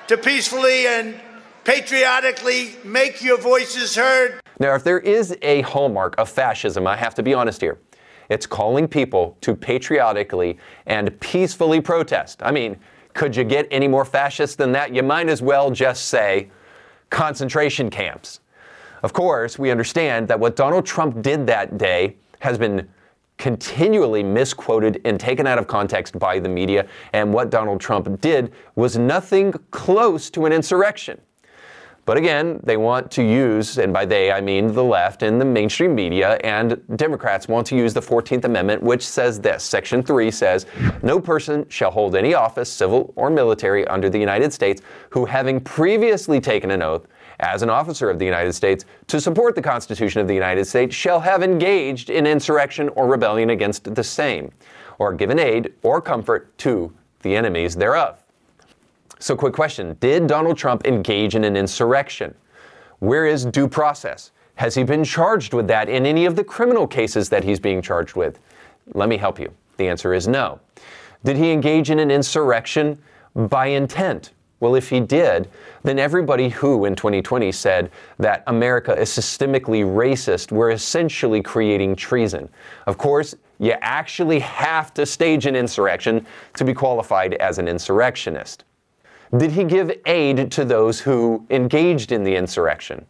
to 0.08 0.18
peacefully 0.18 0.86
and 0.86 1.18
patriotically 1.64 2.76
make 2.84 3.22
your 3.22 3.38
voices 3.38 3.96
heard. 3.96 4.41
Now, 4.62 4.76
if 4.76 4.84
there 4.84 5.00
is 5.00 5.36
a 5.42 5.62
hallmark 5.62 6.14
of 6.18 6.28
fascism, 6.28 6.86
I 6.86 6.94
have 6.94 7.16
to 7.16 7.22
be 7.24 7.34
honest 7.34 7.60
here. 7.60 7.80
It's 8.28 8.46
calling 8.46 8.86
people 8.86 9.36
to 9.40 9.56
patriotically 9.56 10.56
and 10.86 11.18
peacefully 11.18 11.80
protest. 11.80 12.40
I 12.44 12.52
mean, 12.52 12.76
could 13.12 13.34
you 13.34 13.42
get 13.42 13.66
any 13.72 13.88
more 13.88 14.04
fascist 14.04 14.58
than 14.58 14.70
that? 14.70 14.94
You 14.94 15.02
might 15.02 15.28
as 15.28 15.42
well 15.42 15.72
just 15.72 16.06
say 16.06 16.48
concentration 17.10 17.90
camps. 17.90 18.38
Of 19.02 19.12
course, 19.12 19.58
we 19.58 19.72
understand 19.72 20.28
that 20.28 20.38
what 20.38 20.54
Donald 20.54 20.86
Trump 20.86 21.22
did 21.22 21.44
that 21.48 21.76
day 21.76 22.14
has 22.38 22.56
been 22.56 22.88
continually 23.38 24.22
misquoted 24.22 25.00
and 25.04 25.18
taken 25.18 25.44
out 25.44 25.58
of 25.58 25.66
context 25.66 26.20
by 26.20 26.38
the 26.38 26.48
media, 26.48 26.86
and 27.12 27.34
what 27.34 27.50
Donald 27.50 27.80
Trump 27.80 28.20
did 28.20 28.52
was 28.76 28.96
nothing 28.96 29.52
close 29.72 30.30
to 30.30 30.46
an 30.46 30.52
insurrection. 30.52 31.20
But 32.04 32.16
again, 32.16 32.58
they 32.64 32.76
want 32.76 33.12
to 33.12 33.22
use, 33.22 33.78
and 33.78 33.92
by 33.92 34.04
they 34.04 34.32
I 34.32 34.40
mean 34.40 34.74
the 34.74 34.82
left 34.82 35.22
and 35.22 35.40
the 35.40 35.44
mainstream 35.44 35.94
media, 35.94 36.32
and 36.42 36.82
Democrats 36.96 37.46
want 37.46 37.64
to 37.68 37.76
use 37.76 37.94
the 37.94 38.00
14th 38.00 38.44
Amendment, 38.44 38.82
which 38.82 39.06
says 39.06 39.38
this 39.38 39.62
Section 39.62 40.02
3 40.02 40.28
says, 40.32 40.66
No 41.04 41.20
person 41.20 41.64
shall 41.68 41.92
hold 41.92 42.16
any 42.16 42.34
office, 42.34 42.68
civil 42.68 43.12
or 43.14 43.30
military, 43.30 43.86
under 43.86 44.10
the 44.10 44.18
United 44.18 44.52
States 44.52 44.82
who, 45.10 45.24
having 45.24 45.60
previously 45.60 46.40
taken 46.40 46.72
an 46.72 46.82
oath, 46.82 47.06
as 47.38 47.62
an 47.62 47.70
officer 47.70 48.10
of 48.10 48.18
the 48.18 48.24
United 48.24 48.52
States 48.52 48.84
to 49.06 49.20
support 49.20 49.54
the 49.54 49.62
Constitution 49.62 50.20
of 50.20 50.28
the 50.28 50.34
United 50.34 50.64
States 50.64 50.94
shall 50.94 51.20
have 51.20 51.42
engaged 51.42 52.10
in 52.10 52.26
insurrection 52.26 52.88
or 52.90 53.06
rebellion 53.06 53.50
against 53.50 53.94
the 53.94 54.04
same, 54.04 54.50
or 54.98 55.12
given 55.12 55.38
aid 55.38 55.72
or 55.82 56.00
comfort 56.00 56.56
to 56.58 56.92
the 57.22 57.36
enemies 57.36 57.76
thereof. 57.76 58.21
So, 59.22 59.36
quick 59.36 59.54
question 59.54 59.96
Did 60.00 60.26
Donald 60.26 60.56
Trump 60.56 60.84
engage 60.84 61.36
in 61.36 61.44
an 61.44 61.56
insurrection? 61.56 62.34
Where 62.98 63.24
is 63.24 63.44
due 63.44 63.68
process? 63.68 64.32
Has 64.56 64.74
he 64.74 64.82
been 64.82 65.04
charged 65.04 65.54
with 65.54 65.68
that 65.68 65.88
in 65.88 66.06
any 66.06 66.26
of 66.26 66.34
the 66.34 66.42
criminal 66.42 66.88
cases 66.88 67.28
that 67.28 67.44
he's 67.44 67.60
being 67.60 67.80
charged 67.80 68.16
with? 68.16 68.40
Let 68.94 69.08
me 69.08 69.16
help 69.16 69.38
you. 69.38 69.52
The 69.76 69.86
answer 69.86 70.12
is 70.12 70.26
no. 70.26 70.58
Did 71.22 71.36
he 71.36 71.52
engage 71.52 71.88
in 71.90 72.00
an 72.00 72.10
insurrection 72.10 72.98
by 73.36 73.66
intent? 73.66 74.32
Well, 74.58 74.74
if 74.74 74.88
he 74.88 74.98
did, 74.98 75.48
then 75.84 76.00
everybody 76.00 76.48
who 76.48 76.84
in 76.84 76.96
2020 76.96 77.52
said 77.52 77.92
that 78.18 78.42
America 78.48 78.92
is 79.00 79.08
systemically 79.08 79.84
racist 79.84 80.50
were 80.50 80.70
essentially 80.70 81.42
creating 81.42 81.94
treason. 81.94 82.48
Of 82.88 82.98
course, 82.98 83.36
you 83.60 83.74
actually 83.82 84.40
have 84.40 84.92
to 84.94 85.06
stage 85.06 85.46
an 85.46 85.54
insurrection 85.54 86.26
to 86.56 86.64
be 86.64 86.74
qualified 86.74 87.34
as 87.34 87.58
an 87.58 87.68
insurrectionist. 87.68 88.64
Did 89.36 89.52
he 89.52 89.64
give 89.64 89.90
aid 90.04 90.50
to 90.52 90.64
those 90.64 91.00
who 91.00 91.46
engaged 91.48 92.12
in 92.12 92.22
the 92.22 92.34
insurrection? 92.34 93.06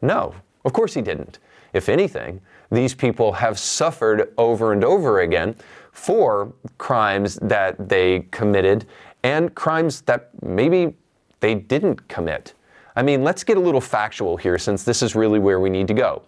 No, 0.00 0.34
of 0.64 0.72
course 0.72 0.94
he 0.94 1.02
didn't. 1.02 1.40
If 1.72 1.88
anything, 1.88 2.40
these 2.70 2.94
people 2.94 3.32
have 3.32 3.58
suffered 3.58 4.32
over 4.38 4.72
and 4.72 4.84
over 4.84 5.20
again 5.20 5.56
for 5.92 6.52
crimes 6.78 7.36
that 7.42 7.88
they 7.88 8.26
committed 8.30 8.86
and 9.24 9.54
crimes 9.54 10.02
that 10.02 10.30
maybe 10.42 10.94
they 11.40 11.54
didn't 11.54 12.06
commit. 12.08 12.54
I 12.94 13.02
mean, 13.02 13.24
let's 13.24 13.42
get 13.42 13.56
a 13.56 13.60
little 13.60 13.80
factual 13.80 14.36
here 14.36 14.58
since 14.58 14.84
this 14.84 15.02
is 15.02 15.16
really 15.16 15.38
where 15.38 15.58
we 15.58 15.68
need 15.68 15.88
to 15.88 15.94
go. 15.94 16.22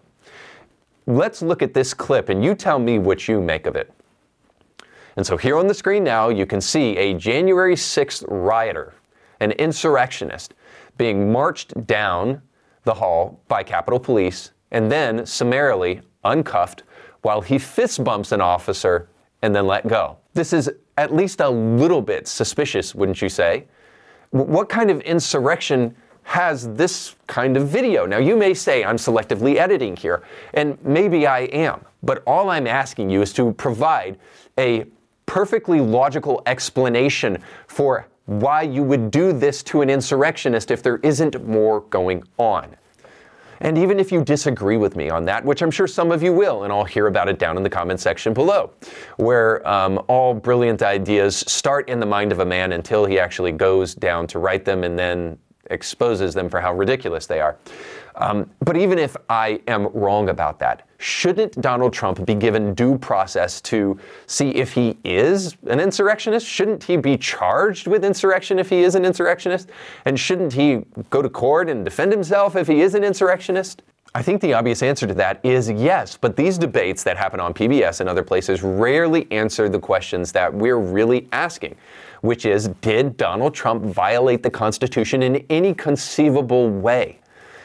Let's 1.06 1.42
look 1.42 1.62
at 1.62 1.72
this 1.72 1.94
clip 1.94 2.28
and 2.28 2.44
you 2.44 2.54
tell 2.54 2.78
me 2.78 2.98
what 2.98 3.28
you 3.28 3.40
make 3.40 3.66
of 3.66 3.76
it. 3.76 3.92
And 5.16 5.26
so 5.26 5.36
here 5.36 5.56
on 5.56 5.66
the 5.66 5.74
screen 5.74 6.04
now, 6.04 6.28
you 6.28 6.44
can 6.44 6.60
see 6.60 6.96
a 6.96 7.14
January 7.14 7.74
6th 7.74 8.24
rioter 8.28 8.94
an 9.40 9.52
insurrectionist, 9.52 10.54
being 10.96 11.30
marched 11.30 11.86
down 11.86 12.42
the 12.84 12.94
hall 12.94 13.40
by 13.48 13.62
Capitol 13.62 14.00
Police 14.00 14.52
and 14.70 14.90
then 14.90 15.24
summarily 15.26 16.00
uncuffed 16.24 16.82
while 17.22 17.40
he 17.40 17.58
fist 17.58 18.04
bumps 18.04 18.32
an 18.32 18.40
officer 18.40 19.08
and 19.42 19.54
then 19.54 19.66
let 19.66 19.86
go. 19.86 20.16
This 20.34 20.52
is 20.52 20.70
at 20.96 21.14
least 21.14 21.40
a 21.40 21.48
little 21.48 22.02
bit 22.02 22.26
suspicious, 22.26 22.94
wouldn't 22.94 23.22
you 23.22 23.28
say? 23.28 23.66
What 24.30 24.68
kind 24.68 24.90
of 24.90 25.00
insurrection 25.02 25.94
has 26.28 26.68
this 26.74 27.16
kind 27.26 27.56
of 27.56 27.66
video. 27.68 28.04
Now, 28.04 28.18
you 28.18 28.36
may 28.36 28.52
say 28.52 28.84
I'm 28.84 28.98
selectively 28.98 29.56
editing 29.56 29.96
here, 29.96 30.22
and 30.52 30.76
maybe 30.84 31.26
I 31.26 31.40
am, 31.44 31.82
but 32.02 32.22
all 32.26 32.50
I'm 32.50 32.66
asking 32.66 33.08
you 33.08 33.22
is 33.22 33.32
to 33.32 33.54
provide 33.54 34.18
a 34.58 34.84
perfectly 35.24 35.80
logical 35.80 36.42
explanation 36.44 37.38
for 37.66 38.06
why 38.28 38.60
you 38.60 38.82
would 38.82 39.10
do 39.10 39.32
this 39.32 39.62
to 39.62 39.80
an 39.80 39.88
insurrectionist 39.88 40.70
if 40.70 40.82
there 40.82 40.98
isn't 40.98 41.42
more 41.46 41.80
going 41.80 42.22
on. 42.36 42.76
And 43.60 43.78
even 43.78 43.98
if 43.98 44.12
you 44.12 44.22
disagree 44.22 44.76
with 44.76 44.96
me 44.96 45.08
on 45.08 45.24
that, 45.24 45.42
which 45.44 45.62
I'm 45.62 45.70
sure 45.70 45.86
some 45.86 46.12
of 46.12 46.22
you 46.22 46.34
will, 46.34 46.64
and 46.64 46.72
I'll 46.72 46.84
hear 46.84 47.06
about 47.06 47.30
it 47.30 47.38
down 47.38 47.56
in 47.56 47.62
the 47.62 47.70
comment 47.70 48.00
section 48.00 48.34
below, 48.34 48.70
where 49.16 49.66
um, 49.66 50.04
all 50.08 50.34
brilliant 50.34 50.82
ideas 50.82 51.38
start 51.38 51.88
in 51.88 52.00
the 52.00 52.06
mind 52.06 52.30
of 52.30 52.40
a 52.40 52.44
man 52.44 52.72
until 52.72 53.06
he 53.06 53.18
actually 53.18 53.52
goes 53.52 53.94
down 53.94 54.26
to 54.26 54.38
write 54.38 54.66
them 54.66 54.84
and 54.84 54.98
then 54.98 55.38
exposes 55.70 56.34
them 56.34 56.48
for 56.48 56.60
how 56.60 56.74
ridiculous 56.74 57.26
they 57.26 57.40
are. 57.40 57.56
Um, 58.16 58.50
but 58.60 58.76
even 58.76 58.98
if 58.98 59.16
I 59.28 59.60
am 59.68 59.86
wrong 59.88 60.28
about 60.28 60.58
that, 60.58 60.88
shouldn't 60.98 61.60
Donald 61.60 61.92
Trump 61.92 62.24
be 62.26 62.34
given 62.34 62.74
due 62.74 62.98
process 62.98 63.60
to 63.62 63.98
see 64.26 64.50
if 64.50 64.72
he 64.72 64.96
is 65.04 65.56
an 65.68 65.78
insurrectionist? 65.78 66.46
Shouldn't 66.46 66.82
he 66.82 66.96
be 66.96 67.16
charged 67.16 67.86
with 67.86 68.04
insurrection 68.04 68.58
if 68.58 68.68
he 68.68 68.82
is 68.82 68.96
an 68.96 69.04
insurrectionist? 69.04 69.70
And 70.04 70.18
shouldn't 70.18 70.52
he 70.52 70.84
go 71.10 71.22
to 71.22 71.28
court 71.28 71.68
and 71.68 71.84
defend 71.84 72.10
himself 72.10 72.56
if 72.56 72.66
he 72.66 72.80
is 72.80 72.96
an 72.96 73.04
insurrectionist? 73.04 73.82
I 74.14 74.22
think 74.22 74.40
the 74.40 74.54
obvious 74.54 74.82
answer 74.82 75.06
to 75.06 75.14
that 75.14 75.38
is 75.44 75.70
yes, 75.70 76.16
but 76.16 76.34
these 76.34 76.58
debates 76.58 77.04
that 77.04 77.16
happen 77.16 77.40
on 77.40 77.52
PBS 77.52 78.00
and 78.00 78.08
other 78.08 78.22
places 78.22 78.62
rarely 78.62 79.30
answer 79.30 79.68
the 79.68 79.78
questions 79.78 80.32
that 80.32 80.52
we're 80.52 80.78
really 80.78 81.28
asking, 81.30 81.76
which 82.20 82.44
is 82.46 82.68
Did 82.80 83.16
Donald 83.16 83.54
Trump 83.54 83.84
violate 83.84 84.42
the 84.42 84.50
Constitution 84.50 85.22
in 85.22 85.44
any 85.48 85.74
conceivable 85.74 86.70
way? 86.70 87.20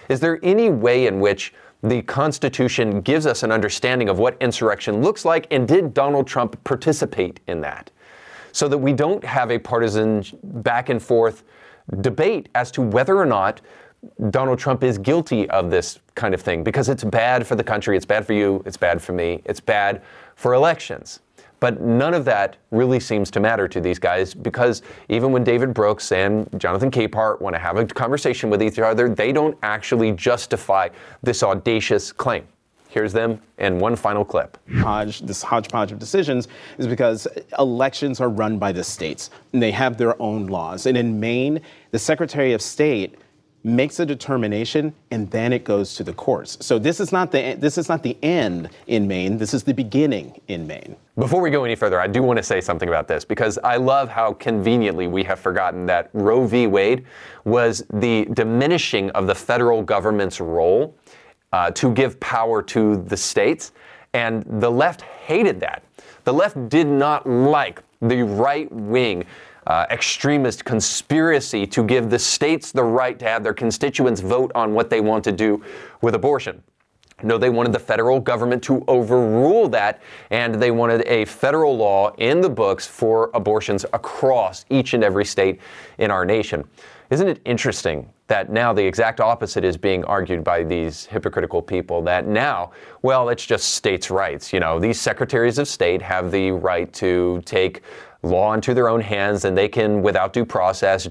Is 0.09 0.19
there 0.19 0.39
any 0.43 0.69
way 0.69 1.07
in 1.07 1.19
which 1.19 1.53
the 1.81 2.01
Constitution 2.03 3.01
gives 3.01 3.25
us 3.25 3.43
an 3.43 3.51
understanding 3.51 4.09
of 4.09 4.17
what 4.17 4.37
insurrection 4.41 5.01
looks 5.01 5.25
like, 5.25 5.47
and 5.51 5.67
did 5.67 5.93
Donald 5.93 6.27
Trump 6.27 6.61
participate 6.63 7.39
in 7.47 7.61
that? 7.61 7.91
So 8.51 8.67
that 8.67 8.77
we 8.77 8.93
don't 8.93 9.23
have 9.23 9.51
a 9.51 9.59
partisan 9.59 10.23
back 10.43 10.89
and 10.89 11.01
forth 11.01 11.43
debate 12.01 12.49
as 12.55 12.71
to 12.71 12.81
whether 12.81 13.17
or 13.17 13.25
not 13.25 13.59
Donald 14.29 14.59
Trump 14.59 14.83
is 14.83 14.97
guilty 14.97 15.49
of 15.49 15.69
this 15.69 15.99
kind 16.15 16.33
of 16.33 16.41
thing, 16.41 16.63
because 16.63 16.89
it's 16.89 17.03
bad 17.03 17.45
for 17.47 17.55
the 17.55 17.63
country, 17.63 17.97
it's 17.97 18.05
bad 18.05 18.25
for 18.25 18.33
you, 18.33 18.61
it's 18.65 18.77
bad 18.77 19.01
for 19.01 19.13
me, 19.13 19.41
it's 19.45 19.59
bad 19.59 20.01
for 20.35 20.53
elections. 20.53 21.19
But 21.63 21.79
none 21.79 22.13
of 22.13 22.25
that 22.25 22.57
really 22.71 22.99
seems 22.99 23.31
to 23.31 23.39
matter 23.39 23.69
to 23.69 23.79
these 23.79 23.97
guys 23.97 24.33
because 24.33 24.81
even 25.07 25.31
when 25.31 25.45
David 25.45 25.73
Brooks 25.73 26.11
and 26.11 26.45
Jonathan 26.59 26.91
Capehart 26.91 27.39
want 27.39 27.55
to 27.55 27.57
have 27.57 27.77
a 27.77 27.85
conversation 27.85 28.49
with 28.49 28.61
each 28.61 28.79
other, 28.79 29.07
they 29.07 29.31
don't 29.31 29.57
actually 29.63 30.11
justify 30.11 30.89
this 31.21 31.41
audacious 31.41 32.11
claim. 32.11 32.45
Here's 32.89 33.13
them 33.13 33.41
and 33.59 33.79
one 33.79 33.95
final 33.95 34.25
clip. 34.25 34.57
Hodge, 34.79 35.21
this 35.21 35.41
hodgepodge 35.41 35.93
of 35.93 35.99
decisions 35.99 36.49
is 36.79 36.85
because 36.85 37.29
elections 37.57 38.19
are 38.19 38.27
run 38.27 38.59
by 38.59 38.73
the 38.73 38.83
states 38.83 39.29
and 39.53 39.63
they 39.63 39.71
have 39.71 39.97
their 39.97 40.21
own 40.21 40.47
laws. 40.47 40.85
And 40.85 40.97
in 40.97 41.17
Maine, 41.17 41.61
the 41.91 41.99
Secretary 41.99 42.51
of 42.51 42.61
State 42.61 43.15
makes 43.63 43.99
a 43.99 44.05
determination 44.05 44.93
and 45.11 45.29
then 45.31 45.53
it 45.53 45.63
goes 45.63 45.95
to 45.95 46.03
the 46.03 46.13
courts. 46.13 46.57
So 46.59 46.77
this 46.77 46.99
is 46.99 47.11
not 47.11 47.31
the 47.31 47.55
this 47.57 47.77
is 47.77 47.87
not 47.87 48.03
the 48.03 48.17
end 48.21 48.69
in 48.87 49.07
Maine. 49.07 49.37
This 49.37 49.53
is 49.53 49.63
the 49.63 49.73
beginning 49.73 50.39
in 50.47 50.67
Maine. 50.67 50.95
Before 51.17 51.41
we 51.41 51.49
go 51.49 51.63
any 51.63 51.75
further, 51.75 51.99
I 51.99 52.07
do 52.07 52.21
want 52.21 52.37
to 52.37 52.43
say 52.43 52.59
something 52.59 52.89
about 52.89 53.07
this 53.07 53.23
because 53.23 53.57
I 53.63 53.77
love 53.77 54.09
how 54.09 54.33
conveniently 54.33 55.07
we 55.07 55.23
have 55.23 55.39
forgotten 55.39 55.85
that 55.85 56.09
Roe 56.13 56.45
v. 56.45 56.67
Wade 56.67 57.05
was 57.45 57.83
the 57.93 58.25
diminishing 58.33 59.09
of 59.11 59.27
the 59.27 59.35
federal 59.35 59.81
government's 59.81 60.41
role 60.41 60.95
uh, 61.53 61.71
to 61.71 61.93
give 61.93 62.19
power 62.19 62.61
to 62.63 62.97
the 63.03 63.15
states, 63.15 63.71
and 64.13 64.43
the 64.59 64.69
left 64.69 65.01
hated 65.01 65.59
that. 65.59 65.83
The 66.23 66.33
left 66.33 66.67
did 66.67 66.87
not 66.87 67.27
like 67.27 67.81
the 68.01 68.23
right 68.23 68.69
wing 68.71 69.25
uh, 69.67 69.85
extremist 69.89 70.65
conspiracy 70.65 71.65
to 71.67 71.83
give 71.83 72.09
the 72.09 72.19
states 72.19 72.71
the 72.71 72.83
right 72.83 73.17
to 73.19 73.25
have 73.25 73.43
their 73.43 73.53
constituents 73.53 74.21
vote 74.21 74.51
on 74.55 74.73
what 74.73 74.89
they 74.89 75.01
want 75.01 75.23
to 75.23 75.31
do 75.31 75.63
with 76.01 76.15
abortion. 76.15 76.61
No, 77.21 77.37
they 77.37 77.49
wanted 77.49 77.71
the 77.71 77.79
federal 77.79 78.19
government 78.19 78.61
to 78.63 78.83
overrule 78.87 79.69
that, 79.69 80.01
and 80.29 80.55
they 80.55 80.71
wanted 80.71 81.05
a 81.07 81.25
federal 81.25 81.77
law 81.77 82.13
in 82.17 82.41
the 82.41 82.49
books 82.49 82.85
for 82.85 83.31
abortions 83.33 83.85
across 83.93 84.65
each 84.69 84.93
and 84.93 85.03
every 85.03 85.23
state 85.23 85.61
in 85.99 86.11
our 86.11 86.25
nation. 86.25 86.65
Isn't 87.09 87.27
it 87.27 87.39
interesting 87.45 88.09
that 88.27 88.51
now 88.51 88.73
the 88.73 88.83
exact 88.83 89.19
opposite 89.19 89.63
is 89.63 89.77
being 89.77 90.03
argued 90.05 90.43
by 90.43 90.63
these 90.63 91.05
hypocritical 91.05 91.61
people? 91.61 92.01
That 92.01 92.25
now, 92.25 92.71
well, 93.03 93.29
it's 93.29 93.45
just 93.45 93.75
states' 93.75 94.09
rights. 94.09 94.51
You 94.51 94.59
know, 94.59 94.79
these 94.79 94.99
secretaries 94.99 95.59
of 95.59 95.67
state 95.67 96.01
have 96.01 96.31
the 96.31 96.51
right 96.51 96.91
to 96.93 97.41
take 97.45 97.83
law 98.23 98.53
into 98.53 98.73
their 98.73 98.87
own 98.87 99.01
hands 99.01 99.45
and 99.45 99.57
they 99.57 99.67
can, 99.67 100.01
without 100.01 100.33
due 100.33 100.45
process, 100.45 101.07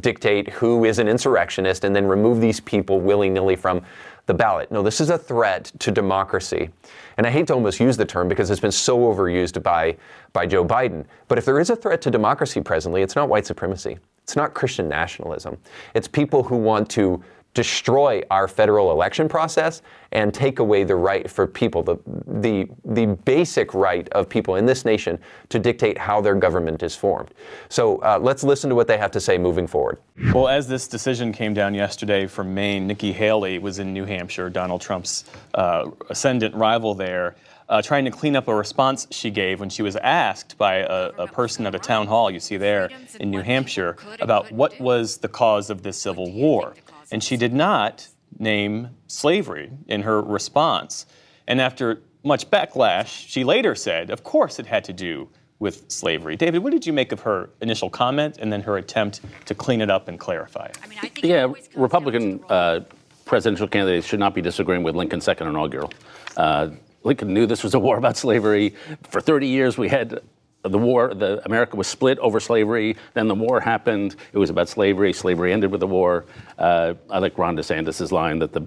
dictate 0.00 0.48
who 0.50 0.84
is 0.84 0.98
an 0.98 1.08
insurrectionist 1.08 1.84
and 1.84 1.94
then 1.94 2.06
remove 2.06 2.40
these 2.40 2.60
people 2.60 3.00
willy 3.00 3.30
nilly 3.30 3.56
from 3.56 3.82
the 4.26 4.34
ballot. 4.34 4.70
No, 4.70 4.82
this 4.82 5.00
is 5.00 5.10
a 5.10 5.18
threat 5.18 5.72
to 5.78 5.90
democracy. 5.90 6.70
And 7.16 7.26
I 7.26 7.30
hate 7.30 7.46
to 7.48 7.54
almost 7.54 7.80
use 7.80 7.96
the 7.96 8.04
term 8.04 8.28
because 8.28 8.50
it's 8.50 8.60
been 8.60 8.72
so 8.72 8.98
overused 8.98 9.62
by, 9.62 9.96
by 10.32 10.46
Joe 10.46 10.64
Biden. 10.64 11.04
But 11.28 11.38
if 11.38 11.44
there 11.44 11.60
is 11.60 11.70
a 11.70 11.76
threat 11.76 12.00
to 12.02 12.10
democracy 12.10 12.60
presently, 12.60 13.02
it's 13.02 13.16
not 13.16 13.28
white 13.28 13.46
supremacy. 13.46 13.98
It's 14.22 14.36
not 14.36 14.54
Christian 14.54 14.88
nationalism. 14.88 15.58
It's 15.94 16.08
people 16.08 16.42
who 16.42 16.56
want 16.56 16.88
to 16.90 17.22
destroy 17.54 18.22
our 18.30 18.48
federal 18.48 18.90
election 18.92 19.28
process 19.28 19.82
and 20.12 20.32
take 20.32 20.58
away 20.58 20.84
the 20.84 20.94
right 20.94 21.30
for 21.30 21.46
people, 21.46 21.82
the, 21.82 21.96
the, 22.26 22.68
the 22.84 23.06
basic 23.24 23.74
right 23.74 24.08
of 24.10 24.28
people 24.28 24.56
in 24.56 24.64
this 24.66 24.84
nation 24.84 25.18
to 25.48 25.58
dictate 25.58 25.98
how 25.98 26.20
their 26.20 26.34
government 26.34 26.82
is 26.82 26.94
formed. 26.94 27.30
So 27.68 27.98
uh, 27.98 28.18
let's 28.20 28.42
listen 28.42 28.70
to 28.70 28.76
what 28.76 28.86
they 28.86 28.98
have 28.98 29.10
to 29.12 29.20
say 29.20 29.36
moving 29.36 29.66
forward. 29.66 29.98
Well, 30.32 30.48
as 30.48 30.68
this 30.68 30.88
decision 30.88 31.32
came 31.32 31.52
down 31.52 31.74
yesterday 31.74 32.26
from 32.26 32.54
Maine, 32.54 32.86
Nikki 32.86 33.12
Haley 33.12 33.58
was 33.58 33.78
in 33.78 33.92
New 33.92 34.04
Hampshire, 34.04 34.48
Donald 34.48 34.80
Trump's 34.80 35.24
uh, 35.54 35.90
ascendant 36.10 36.54
rival 36.54 36.94
there. 36.94 37.36
Uh, 37.68 37.80
trying 37.80 38.04
to 38.04 38.10
clean 38.10 38.36
up 38.36 38.48
a 38.48 38.54
response 38.54 39.06
she 39.10 39.30
gave 39.30 39.58
when 39.60 39.70
she 39.70 39.82
was 39.82 39.96
asked 39.96 40.58
by 40.58 40.78
a, 40.78 41.10
a, 41.16 41.26
person 41.26 41.64
at 41.64 41.74
a 41.74 41.78
town 41.78 42.06
hall 42.06 42.30
you 42.30 42.40
see 42.40 42.58
there 42.58 42.90
in 43.18 43.30
New 43.30 43.40
Hampshire 43.40 43.96
about 44.20 44.52
what 44.52 44.78
was 44.78 45.16
the 45.16 45.28
cause 45.28 45.70
of 45.70 45.82
this 45.82 45.96
civil 45.96 46.30
war. 46.32 46.74
And 47.12 47.22
she 47.22 47.36
did 47.36 47.52
not 47.52 48.08
name 48.38 48.88
slavery 49.06 49.70
in 49.86 50.02
her 50.02 50.20
response. 50.20 51.06
And 51.46 51.60
after 51.60 52.02
much 52.24 52.50
backlash, 52.50 53.28
she 53.28 53.44
later 53.44 53.74
said, 53.74 54.10
of 54.10 54.24
course 54.24 54.58
it 54.58 54.66
had 54.66 54.84
to 54.84 54.92
do 54.92 55.28
with 55.58 55.88
slavery. 55.90 56.36
David, 56.36 56.62
what 56.62 56.72
did 56.72 56.84
you 56.86 56.92
make 56.92 57.12
of 57.12 57.20
her 57.20 57.50
initial 57.60 57.88
comment 57.88 58.38
and 58.38 58.52
then 58.52 58.62
her 58.62 58.78
attempt 58.78 59.20
to 59.44 59.54
clean 59.54 59.80
it 59.80 59.90
up 59.90 60.08
and 60.08 60.18
clarify 60.18 60.66
it? 60.66 60.78
I 60.82 60.86
mean, 60.88 60.98
yeah, 61.22 61.52
Republican 61.76 62.42
uh, 62.48 62.80
presidential 63.24 63.68
candidates 63.68 64.06
should 64.06 64.18
not 64.18 64.34
be 64.34 64.42
disagreeing 64.42 64.82
with 64.82 64.96
Lincoln's 64.96 65.24
second 65.24 65.46
inaugural. 65.46 65.92
Uh, 66.36 66.70
Lincoln 67.04 67.32
knew 67.32 67.46
this 67.46 67.62
was 67.62 67.74
a 67.74 67.78
war 67.78 67.96
about 67.96 68.16
slavery. 68.16 68.74
For 69.02 69.20
30 69.20 69.46
years, 69.46 69.78
we 69.78 69.88
had 69.88 70.20
the 70.62 70.78
war, 70.78 71.12
the 71.14 71.44
America 71.44 71.76
was 71.76 71.88
split 71.88 72.18
over 72.20 72.38
slavery. 72.38 72.96
Then 73.14 73.28
the 73.28 73.34
war 73.34 73.60
happened. 73.60 74.14
It 74.32 74.38
was 74.38 74.50
about 74.50 74.68
slavery. 74.68 75.12
Slavery 75.12 75.52
ended 75.52 75.70
with 75.72 75.80
the 75.80 75.86
war. 75.86 76.24
Uh, 76.58 76.94
I 77.10 77.18
like 77.18 77.36
Ron 77.36 77.56
DeSantis' 77.56 78.12
line 78.12 78.38
that 78.38 78.52
the 78.52 78.66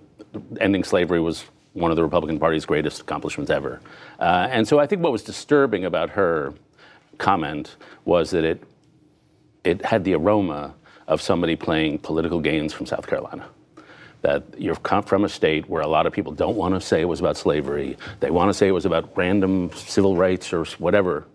ending 0.60 0.84
slavery 0.84 1.22
was 1.22 1.46
one 1.74 1.92
of 1.92 1.98
the 1.98 2.04
Republican 2.04 2.40
Party's 2.40 2.66
greatest 2.66 3.02
accomplishments 3.02 3.50
ever. 3.50 3.82
Uh, 4.20 4.48
and 4.52 4.68
so 4.68 4.80
I 4.80 4.88
think 4.88 5.02
what 5.02 5.12
was 5.12 5.24
disturbing 5.24 5.86
about 5.86 6.10
her 6.12 6.54
comment 7.18 7.76
was 8.04 8.32
that 8.32 8.44
it 8.44 8.64
it 9.64 9.84
had 9.84 10.04
the 10.04 10.14
aroma 10.14 10.76
of 11.08 11.22
somebody 11.22 11.56
playing 11.56 11.98
political 12.00 12.40
games 12.40 12.72
from 12.74 12.86
South 12.86 13.08
Carolina. 13.08 13.48
That 14.22 14.44
you're 14.58 14.76
from 14.76 15.24
a 15.24 15.30
state 15.30 15.70
where 15.70 15.82
a 15.82 15.88
lot 15.88 16.06
of 16.06 16.14
people 16.14 16.34
don't 16.34 16.56
want 16.56 16.76
to 16.76 16.82
say 16.82 17.02
it 17.02 17.06
was 17.06 17.20
about 17.20 17.38
slavery. 17.38 17.98
They 18.20 18.32
want 18.32 18.50
to 18.50 18.54
say 18.54 18.68
it 18.68 18.72
was 18.72 18.86
about 18.86 19.16
random 19.16 19.72
civil 19.74 20.16
rights 20.16 20.52
or 20.52 20.66
whatever 20.78 21.26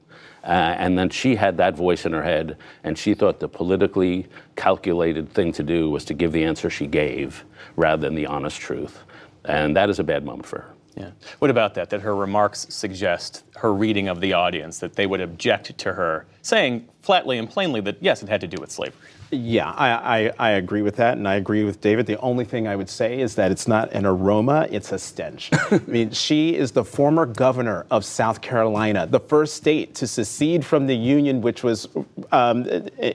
uh, 0.44 0.46
and 0.78 0.98
then 0.98 1.10
she 1.10 1.36
had 1.36 1.56
that 1.58 1.76
voice 1.76 2.06
in 2.06 2.12
her 2.12 2.22
head, 2.22 2.56
and 2.84 2.96
she 2.96 3.14
thought 3.14 3.40
the 3.40 3.48
politically 3.48 4.26
calculated 4.56 5.32
thing 5.32 5.52
to 5.52 5.62
do 5.62 5.90
was 5.90 6.04
to 6.06 6.14
give 6.14 6.32
the 6.32 6.44
answer 6.44 6.70
she 6.70 6.86
gave 6.86 7.44
rather 7.76 8.00
than 8.00 8.14
the 8.14 8.26
honest 8.26 8.60
truth. 8.60 9.00
And 9.44 9.76
that 9.76 9.90
is 9.90 9.98
a 9.98 10.04
bad 10.04 10.24
moment 10.24 10.46
for 10.46 10.60
her. 10.60 10.74
Yeah. 10.96 11.10
What 11.38 11.50
about 11.50 11.74
that? 11.74 11.90
That 11.90 12.00
her 12.00 12.14
remarks 12.16 12.66
suggest 12.68 13.44
her 13.56 13.72
reading 13.72 14.08
of 14.08 14.20
the 14.20 14.32
audience, 14.32 14.78
that 14.78 14.94
they 14.94 15.06
would 15.06 15.20
object 15.20 15.78
to 15.78 15.92
her 15.92 16.26
saying 16.42 16.88
flatly 17.02 17.38
and 17.38 17.48
plainly 17.48 17.80
that, 17.82 17.98
yes, 18.00 18.22
it 18.22 18.28
had 18.28 18.40
to 18.40 18.48
do 18.48 18.60
with 18.60 18.70
slavery. 18.70 19.08
Yeah, 19.32 19.70
I, 19.70 19.90
I, 19.90 20.32
I, 20.38 20.50
agree 20.52 20.82
with 20.82 20.96
that, 20.96 21.16
and 21.16 21.28
I 21.28 21.36
agree 21.36 21.62
with 21.62 21.80
David. 21.80 22.06
The 22.06 22.18
only 22.18 22.44
thing 22.44 22.66
I 22.66 22.74
would 22.74 22.88
say 22.88 23.20
is 23.20 23.36
that 23.36 23.52
it's 23.52 23.68
not 23.68 23.92
an 23.92 24.04
aroma, 24.04 24.66
it's 24.72 24.90
a 24.90 24.98
stench. 24.98 25.50
I 25.70 25.80
mean, 25.86 26.10
she 26.10 26.56
is 26.56 26.72
the 26.72 26.84
former 26.84 27.26
governor 27.26 27.86
of 27.92 28.04
South 28.04 28.40
Carolina, 28.40 29.06
the 29.06 29.20
first 29.20 29.54
state 29.54 29.94
to 29.96 30.08
secede 30.08 30.64
from 30.64 30.88
the 30.88 30.96
Union, 30.96 31.42
which 31.42 31.62
was 31.62 31.88
um, 32.32 32.66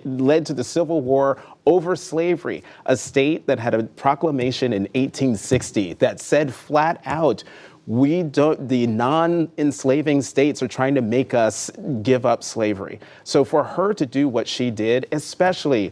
led 0.05 0.45
to 0.45 0.53
the 0.53 0.63
Civil 0.63 1.01
War 1.01 1.37
over 1.65 1.97
slavery, 1.97 2.63
a 2.85 2.95
state 2.95 3.45
that 3.47 3.59
had 3.59 3.73
a 3.73 3.83
proclamation 3.83 4.71
in 4.71 4.83
1860 4.83 5.93
that 5.95 6.21
said 6.21 6.53
flat 6.53 7.01
out, 7.05 7.43
we 7.87 8.23
don't, 8.23 8.69
the 8.69 8.87
non 8.87 9.51
enslaving 9.57 10.21
states 10.21 10.63
are 10.63 10.67
trying 10.67 10.95
to 10.95 11.01
make 11.01 11.33
us 11.33 11.69
give 12.01 12.25
up 12.25 12.41
slavery. 12.41 13.01
So 13.25 13.43
for 13.43 13.63
her 13.63 13.93
to 13.93 14.05
do 14.05 14.29
what 14.29 14.47
she 14.47 14.71
did, 14.71 15.07
especially 15.11 15.91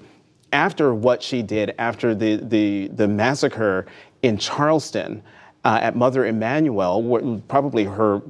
after 0.53 0.93
what 0.93 1.21
she 1.21 1.41
did 1.41 1.75
after 1.77 2.15
the, 2.15 2.37
the, 2.37 2.87
the 2.89 3.07
massacre 3.07 3.85
in 4.21 4.37
Charleston, 4.37 5.21
uh, 5.65 5.79
at 5.81 5.95
Mother 5.95 6.25
Emanuel, 6.25 7.41
probably 7.47 7.85
her, 7.85 8.21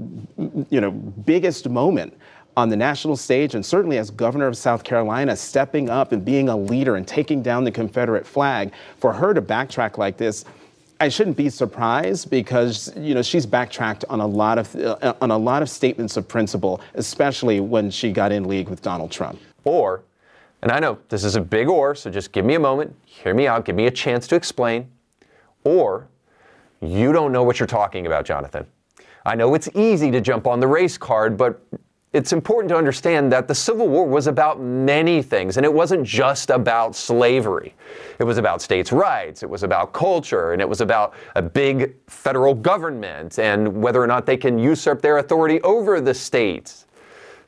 you 0.70 0.82
know, 0.82 0.92
biggest 0.92 1.68
moment 1.68 2.18
on 2.56 2.70
the 2.70 2.76
national 2.76 3.18
stage, 3.18 3.56
and 3.56 3.66
certainly 3.66 3.98
as 3.98 4.12
governor 4.12 4.46
of 4.46 4.56
South 4.56 4.84
Carolina, 4.84 5.36
stepping 5.36 5.90
up 5.90 6.12
and 6.12 6.24
being 6.24 6.50
a 6.50 6.56
leader 6.56 6.96
and 6.96 7.08
taking 7.08 7.42
down 7.42 7.64
the 7.64 7.72
Confederate 7.72 8.28
flag. 8.28 8.72
For 9.00 9.12
her 9.14 9.34
to 9.34 9.42
backtrack 9.42 9.98
like 9.98 10.18
this, 10.18 10.46
I 11.00 11.10
shouldn't 11.10 11.36
be 11.36 11.50
surprised 11.50 12.30
because 12.30 12.94
you 12.96 13.16
know 13.16 13.24
she's 13.24 13.48
backtracked 13.48 14.06
on 14.10 14.20
a 14.20 14.28
lot 14.28 14.60
of 14.60 14.76
uh, 14.76 15.16
on 15.20 15.32
a 15.32 15.38
lot 15.38 15.64
of 15.64 15.70
statements 15.70 16.16
of 16.16 16.28
principle, 16.28 16.80
especially 16.94 17.60
when 17.60 17.90
she 17.90 18.12
got 18.12 18.32
in 18.32 18.46
league 18.48 18.70
with 18.70 18.84
Donald 18.84 19.12
Trump. 19.12 19.40
Or, 19.64 20.04
and 20.64 20.72
I 20.72 20.80
know 20.80 20.98
this 21.10 21.26
is 21.26 21.36
a 21.36 21.42
big 21.42 21.68
or, 21.68 21.94
so 21.94 22.10
just 22.10 22.32
give 22.32 22.46
me 22.46 22.54
a 22.54 22.60
moment, 22.60 22.96
hear 23.04 23.34
me 23.34 23.48
out, 23.48 23.66
give 23.66 23.76
me 23.76 23.88
a 23.88 23.92
chance 23.92 24.28
to 24.28 24.36
explain. 24.36 24.90
Or, 25.66 26.08
you 26.80 27.12
don't 27.12 27.34
know 27.34 27.44
what 27.44 27.60
you're 27.60 27.68
talking 27.68 28.08
about, 28.08 28.24
Jonathan. 28.24 28.66
I 29.26 29.36
know 29.36 29.56
it's 29.56 29.68
easy 29.76 30.10
to 30.12 30.22
jump 30.22 30.48
on 30.48 30.62
the 30.62 30.68
race 30.68 30.98
card, 30.98 31.36
but 31.36 31.62
it's 32.14 32.32
important 32.32 32.70
to 32.70 32.78
understand 32.78 33.30
that 33.34 33.50
the 33.50 33.56
Civil 33.56 33.90
War 33.90 34.08
was 34.08 34.28
about 34.28 34.62
many 34.62 35.22
things, 35.22 35.58
and 35.58 35.66
it 35.66 35.74
wasn't 35.74 36.06
just 36.06 36.50
about 36.50 36.96
slavery. 36.96 37.76
It 38.20 38.24
was 38.24 38.38
about 38.38 38.62
states' 38.62 38.94
rights, 38.94 39.44
it 39.44 39.50
was 39.50 39.64
about 39.64 39.92
culture, 39.92 40.54
and 40.54 40.62
it 40.62 40.70
was 40.70 40.80
about 40.80 41.14
a 41.36 41.42
big 41.42 41.94
federal 42.08 42.54
government 42.54 43.38
and 43.38 43.82
whether 43.82 44.02
or 44.02 44.08
not 44.08 44.26
they 44.26 44.38
can 44.38 44.58
usurp 44.58 45.02
their 45.02 45.18
authority 45.18 45.60
over 45.64 46.00
the 46.00 46.14
states. 46.14 46.86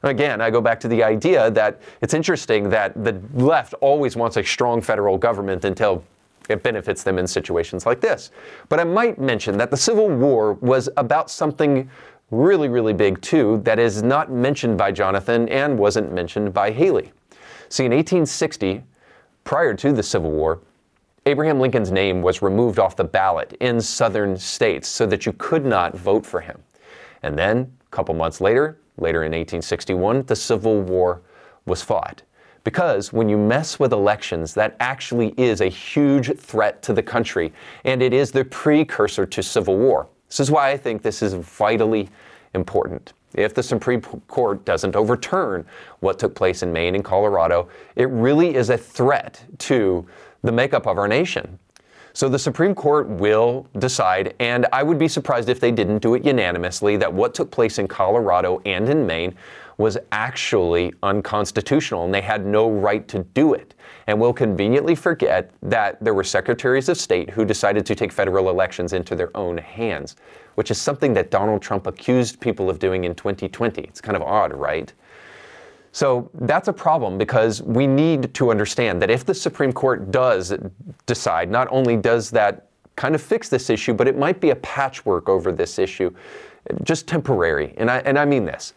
Again, 0.05 0.39
I 0.39 0.51
go 0.51 0.61
back 0.61 0.79
to 0.81 0.87
the 0.87 1.03
idea 1.03 1.49
that 1.51 1.81
it's 2.01 2.13
interesting 2.13 2.69
that 2.69 3.03
the 3.03 3.19
left 3.33 3.73
always 3.81 4.15
wants 4.15 4.37
a 4.37 4.43
strong 4.43 4.79
federal 4.79 5.17
government 5.17 5.65
until 5.65 6.03
it 6.47 6.61
benefits 6.61 7.01
them 7.01 7.17
in 7.17 7.25
situations 7.25 7.87
like 7.87 8.01
this. 8.01 8.29
But 8.69 8.79
I 8.79 8.83
might 8.83 9.19
mention 9.19 9.57
that 9.57 9.71
the 9.71 9.77
Civil 9.77 10.09
War 10.09 10.53
was 10.53 10.89
about 10.97 11.31
something 11.31 11.89
really, 12.29 12.69
really 12.69 12.93
big 12.93 13.19
too, 13.21 13.61
that 13.63 13.79
is 13.79 14.03
not 14.03 14.31
mentioned 14.31 14.77
by 14.77 14.91
Jonathan 14.91 15.49
and 15.49 15.77
wasn't 15.77 16.11
mentioned 16.11 16.53
by 16.53 16.69
Haley. 16.69 17.11
See, 17.69 17.85
in 17.85 17.91
1860, 17.91 18.83
prior 19.43 19.73
to 19.73 19.91
the 19.91 20.03
Civil 20.03 20.31
War, 20.31 20.59
Abraham 21.25 21.59
Lincoln's 21.59 21.91
name 21.91 22.21
was 22.21 22.43
removed 22.43 22.77
off 22.77 22.95
the 22.95 23.03
ballot 23.03 23.57
in 23.59 23.81
southern 23.81 24.37
states 24.37 24.87
so 24.87 25.07
that 25.07 25.25
you 25.25 25.33
could 25.33 25.65
not 25.65 25.95
vote 25.97 26.23
for 26.23 26.41
him. 26.41 26.61
And 27.23 27.35
then, 27.35 27.75
a 27.87 27.89
couple 27.89 28.13
months 28.13 28.39
later, 28.39 28.77
later 28.97 29.23
in 29.23 29.31
1861, 29.31 30.23
the 30.23 30.35
Civil 30.35 30.81
War 30.81 31.21
was 31.65 31.81
fought. 31.81 32.21
Because 32.63 33.13
when 33.13 33.29
you 33.29 33.37
mess 33.37 33.79
with 33.79 33.93
elections, 33.93 34.55
that 34.55 34.75
actually 34.79 35.35
is 35.37 35.61
a 35.61 35.67
huge 35.67 36.35
threat 36.37 36.81
to 36.81 36.93
the 36.93 37.03
country, 37.03 37.53
and 37.83 38.01
it 38.01 38.11
is 38.11 38.31
the 38.31 38.43
precursor 38.43 39.25
to 39.27 39.43
civil 39.43 39.77
war. 39.77 40.07
This 40.27 40.39
is 40.39 40.49
why 40.49 40.71
I 40.71 40.77
think 40.77 41.03
this 41.03 41.21
is 41.21 41.33
vitally 41.33 42.09
important. 42.55 43.13
If 43.35 43.53
the 43.53 43.61
Supreme 43.61 44.01
Court 44.01 44.65
doesn't 44.65 44.95
overturn 44.95 45.65
what 45.99 46.17
took 46.17 46.33
place 46.33 46.63
in 46.63 46.73
Maine 46.73 46.95
and 46.95 47.03
Colorado, 47.03 47.69
it 47.95 48.09
really 48.09 48.55
is 48.55 48.71
a 48.71 48.77
threat 48.77 49.43
to 49.59 50.07
the 50.41 50.51
makeup 50.51 50.87
of 50.87 50.97
our 50.97 51.07
nation. 51.07 51.59
So 52.15 52.29
the 52.29 52.39
Supreme 52.39 52.73
Court 52.73 53.09
will 53.09 53.67
decide, 53.77 54.35
and 54.39 54.67
I 54.71 54.83
would 54.83 54.97
be 54.97 55.09
surprised 55.09 55.49
if 55.49 55.59
they 55.59 55.73
didn't 55.73 55.99
do 55.99 56.13
it 56.13 56.23
unanimously, 56.23 56.95
that 56.95 57.11
what 57.11 57.33
took 57.33 57.51
place 57.51 57.77
in 57.77 57.89
Colorado 57.89 58.61
and 58.65 58.87
in 58.87 59.05
Maine 59.05 59.35
was 59.77 59.97
actually 60.13 60.93
unconstitutional 61.03 62.05
and 62.05 62.13
they 62.13 62.21
had 62.21 62.45
no 62.45 62.71
right 62.71 63.05
to 63.09 63.25
do 63.33 63.53
it. 63.53 63.73
And 64.07 64.17
we'll 64.17 64.31
conveniently 64.31 64.95
forget 64.95 65.51
that 65.61 66.01
there 66.01 66.13
were 66.13 66.23
secretaries 66.23 66.87
of 66.87 66.97
state 66.97 67.31
who 67.31 67.43
decided 67.43 67.85
to 67.87 67.95
take 67.95 68.13
federal 68.13 68.49
elections 68.49 68.93
into 68.93 69.13
their 69.17 69.35
own 69.35 69.57
hands, 69.57 70.15
which 70.53 70.71
is 70.71 70.79
something 70.79 71.13
that 71.15 71.31
Donald 71.31 71.61
Trump 71.61 71.85
accused 71.85 72.39
people 72.39 72.69
of 72.69 72.79
doing 72.79 73.03
in 73.03 73.13
2020. 73.13 73.81
It's 73.81 73.99
kind 73.99 74.15
of 74.15 74.21
odd, 74.21 74.53
right? 74.53 74.93
So 75.95 76.29
that's 76.33 76.67
a 76.67 76.73
problem 76.73 77.17
because 77.17 77.61
we 77.61 77.87
need 77.87 78.33
to 78.33 78.51
understand 78.51 79.01
that 79.01 79.09
if 79.09 79.23
the 79.23 79.33
Supreme 79.33 79.71
Court 79.71 80.11
does 80.11 80.53
decide, 81.05 81.49
not 81.49 81.69
only 81.71 81.95
does 81.95 82.29
that 82.31 82.67
kind 82.97 83.15
of 83.15 83.21
fix 83.21 83.47
this 83.47 83.69
issue, 83.69 83.93
but 83.93 84.05
it 84.05 84.17
might 84.17 84.41
be 84.41 84.49
a 84.49 84.57
patchwork 84.57 85.29
over 85.29 85.53
this 85.53 85.79
issue, 85.79 86.13
just 86.83 87.07
temporary. 87.07 87.73
And 87.77 87.89
I, 87.89 87.99
and 87.99 88.19
I 88.19 88.25
mean 88.25 88.43
this 88.43 88.73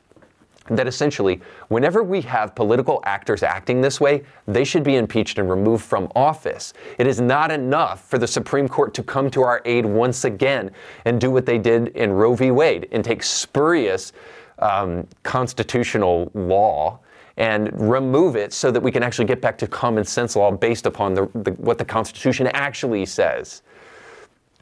that 0.70 0.87
essentially, 0.87 1.40
whenever 1.68 2.04
we 2.04 2.20
have 2.20 2.54
political 2.54 3.00
actors 3.04 3.42
acting 3.42 3.81
this 3.81 4.00
way, 4.00 4.22
they 4.46 4.62
should 4.62 4.85
be 4.85 4.94
impeached 4.94 5.38
and 5.38 5.50
removed 5.50 5.83
from 5.83 6.12
office. 6.14 6.72
It 6.98 7.09
is 7.09 7.20
not 7.20 7.50
enough 7.50 8.04
for 8.04 8.18
the 8.18 8.28
Supreme 8.28 8.68
Court 8.68 8.94
to 8.94 9.02
come 9.02 9.28
to 9.31 9.42
our 9.42 9.61
aid 9.64 9.85
once 9.85 10.24
again 10.24 10.70
and 11.04 11.20
do 11.20 11.33
what 11.33 11.46
they 11.46 11.59
did 11.59 11.88
in 11.96 12.12
Roe 12.12 12.35
v. 12.35 12.52
Wade 12.52 12.87
and 12.92 13.02
take 13.02 13.24
spurious 13.24 14.12
um, 14.59 15.09
constitutional 15.24 16.31
law 16.35 17.00
and 17.38 17.70
remove 17.81 18.35
it 18.37 18.53
so 18.53 18.70
that 18.70 18.83
we 18.83 18.90
can 18.90 19.03
actually 19.03 19.24
get 19.24 19.40
back 19.40 19.57
to 19.57 19.66
common 19.66 20.05
sense 20.05 20.35
law 20.37 20.51
based 20.51 20.87
upon 20.87 21.14
the, 21.14 21.31
the, 21.35 21.53
what 21.53 21.79
the 21.79 21.85
Constitution 21.85 22.48
actually 22.48 23.07
says. 23.07 23.62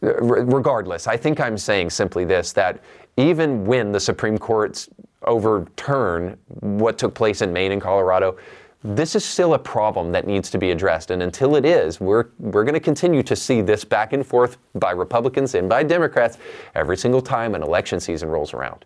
Uh, 0.02 0.14
regardless, 0.22 1.06
I 1.06 1.16
think 1.16 1.40
I'm 1.40 1.56
saying 1.56 1.90
simply 1.90 2.26
this 2.26 2.52
that 2.52 2.80
even 3.16 3.64
when 3.64 3.92
the 3.92 4.00
Supreme 4.00 4.36
Court's 4.36 4.90
overturn 5.22 6.36
what 6.60 6.98
took 6.98 7.14
place 7.14 7.40
in 7.40 7.50
Maine 7.50 7.72
and 7.72 7.80
Colorado, 7.80 8.36
this 8.84 9.16
is 9.16 9.24
still 9.24 9.54
a 9.54 9.58
problem 9.58 10.12
that 10.12 10.26
needs 10.26 10.50
to 10.50 10.58
be 10.58 10.70
addressed. 10.70 11.10
And 11.10 11.22
until 11.22 11.56
it 11.56 11.64
is, 11.64 11.98
we're, 11.98 12.26
we're 12.38 12.62
going 12.62 12.74
to 12.74 12.80
continue 12.80 13.22
to 13.22 13.34
see 13.34 13.62
this 13.62 13.84
back 13.84 14.12
and 14.12 14.24
forth 14.24 14.58
by 14.74 14.90
Republicans 14.90 15.54
and 15.54 15.66
by 15.66 15.82
Democrats 15.82 16.36
every 16.74 16.98
single 16.98 17.22
time 17.22 17.54
an 17.54 17.62
election 17.62 18.00
season 18.00 18.28
rolls 18.28 18.52
around. 18.52 18.84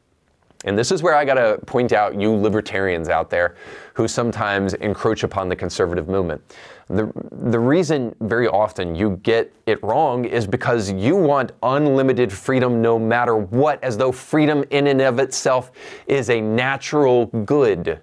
And 0.64 0.76
this 0.76 0.92
is 0.92 1.02
where 1.02 1.14
I 1.14 1.24
got 1.24 1.34
to 1.34 1.58
point 1.64 1.92
out 1.92 2.20
you 2.20 2.32
libertarians 2.32 3.08
out 3.08 3.30
there 3.30 3.56
who 3.94 4.06
sometimes 4.06 4.74
encroach 4.74 5.22
upon 5.22 5.48
the 5.48 5.56
conservative 5.56 6.06
movement. 6.06 6.42
The, 6.88 7.10
the 7.32 7.58
reason 7.58 8.14
very 8.20 8.46
often 8.46 8.94
you 8.94 9.20
get 9.22 9.54
it 9.66 9.82
wrong 9.82 10.26
is 10.26 10.46
because 10.46 10.90
you 10.90 11.16
want 11.16 11.52
unlimited 11.62 12.30
freedom 12.30 12.82
no 12.82 12.98
matter 12.98 13.36
what, 13.36 13.82
as 13.82 13.96
though 13.96 14.12
freedom 14.12 14.64
in 14.70 14.88
and 14.88 15.00
of 15.00 15.18
itself 15.18 15.72
is 16.06 16.28
a 16.28 16.40
natural 16.40 17.26
good. 17.26 18.00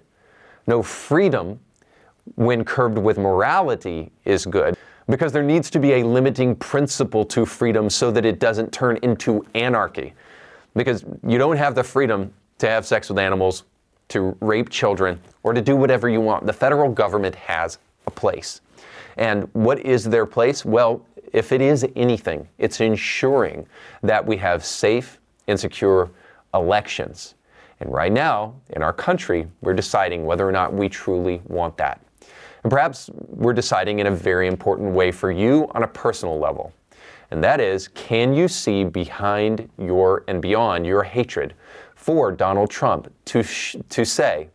No, 0.66 0.82
freedom, 0.82 1.60
when 2.34 2.64
curbed 2.64 2.98
with 2.98 3.18
morality, 3.18 4.10
is 4.24 4.44
good 4.46 4.76
because 5.08 5.32
there 5.32 5.42
needs 5.42 5.70
to 5.70 5.78
be 5.78 5.94
a 5.94 6.02
limiting 6.04 6.54
principle 6.56 7.24
to 7.24 7.46
freedom 7.46 7.88
so 7.88 8.10
that 8.10 8.26
it 8.26 8.38
doesn't 8.38 8.72
turn 8.72 8.98
into 9.02 9.44
anarchy. 9.54 10.12
Because 10.74 11.04
you 11.26 11.38
don't 11.38 11.56
have 11.56 11.74
the 11.74 11.82
freedom 11.82 12.32
to 12.58 12.68
have 12.68 12.86
sex 12.86 13.08
with 13.08 13.18
animals, 13.18 13.64
to 14.08 14.36
rape 14.40 14.68
children, 14.68 15.20
or 15.42 15.52
to 15.52 15.60
do 15.60 15.76
whatever 15.76 16.08
you 16.08 16.20
want. 16.20 16.46
The 16.46 16.52
federal 16.52 16.90
government 16.90 17.34
has 17.34 17.78
a 18.06 18.10
place. 18.10 18.60
And 19.16 19.48
what 19.52 19.80
is 19.80 20.04
their 20.04 20.26
place? 20.26 20.64
Well, 20.64 21.04
if 21.32 21.52
it 21.52 21.60
is 21.60 21.86
anything, 21.96 22.48
it's 22.58 22.80
ensuring 22.80 23.66
that 24.02 24.24
we 24.24 24.36
have 24.38 24.64
safe 24.64 25.18
and 25.46 25.58
secure 25.58 26.10
elections. 26.54 27.34
And 27.80 27.92
right 27.92 28.12
now, 28.12 28.54
in 28.70 28.82
our 28.82 28.92
country, 28.92 29.46
we're 29.60 29.74
deciding 29.74 30.24
whether 30.24 30.48
or 30.48 30.52
not 30.52 30.72
we 30.72 30.88
truly 30.88 31.40
want 31.46 31.76
that. 31.76 32.00
And 32.64 32.70
perhaps 32.70 33.10
we're 33.28 33.52
deciding 33.52 34.00
in 34.00 34.06
a 34.06 34.10
very 34.10 34.48
important 34.48 34.92
way 34.92 35.12
for 35.12 35.30
you 35.30 35.70
on 35.74 35.84
a 35.84 35.86
personal 35.86 36.38
level. 36.38 36.72
And 37.30 37.44
that 37.44 37.60
is, 37.60 37.88
can 37.88 38.32
you 38.32 38.48
see 38.48 38.84
behind 38.84 39.68
your 39.78 40.24
and 40.28 40.40
beyond 40.40 40.86
your 40.86 41.02
hatred 41.02 41.54
for 42.08 42.32
Donald 42.32 42.70
Trump 42.70 43.12
to, 43.26 43.42
sh- 43.42 43.76
to 43.90 44.02
say, 44.02 44.48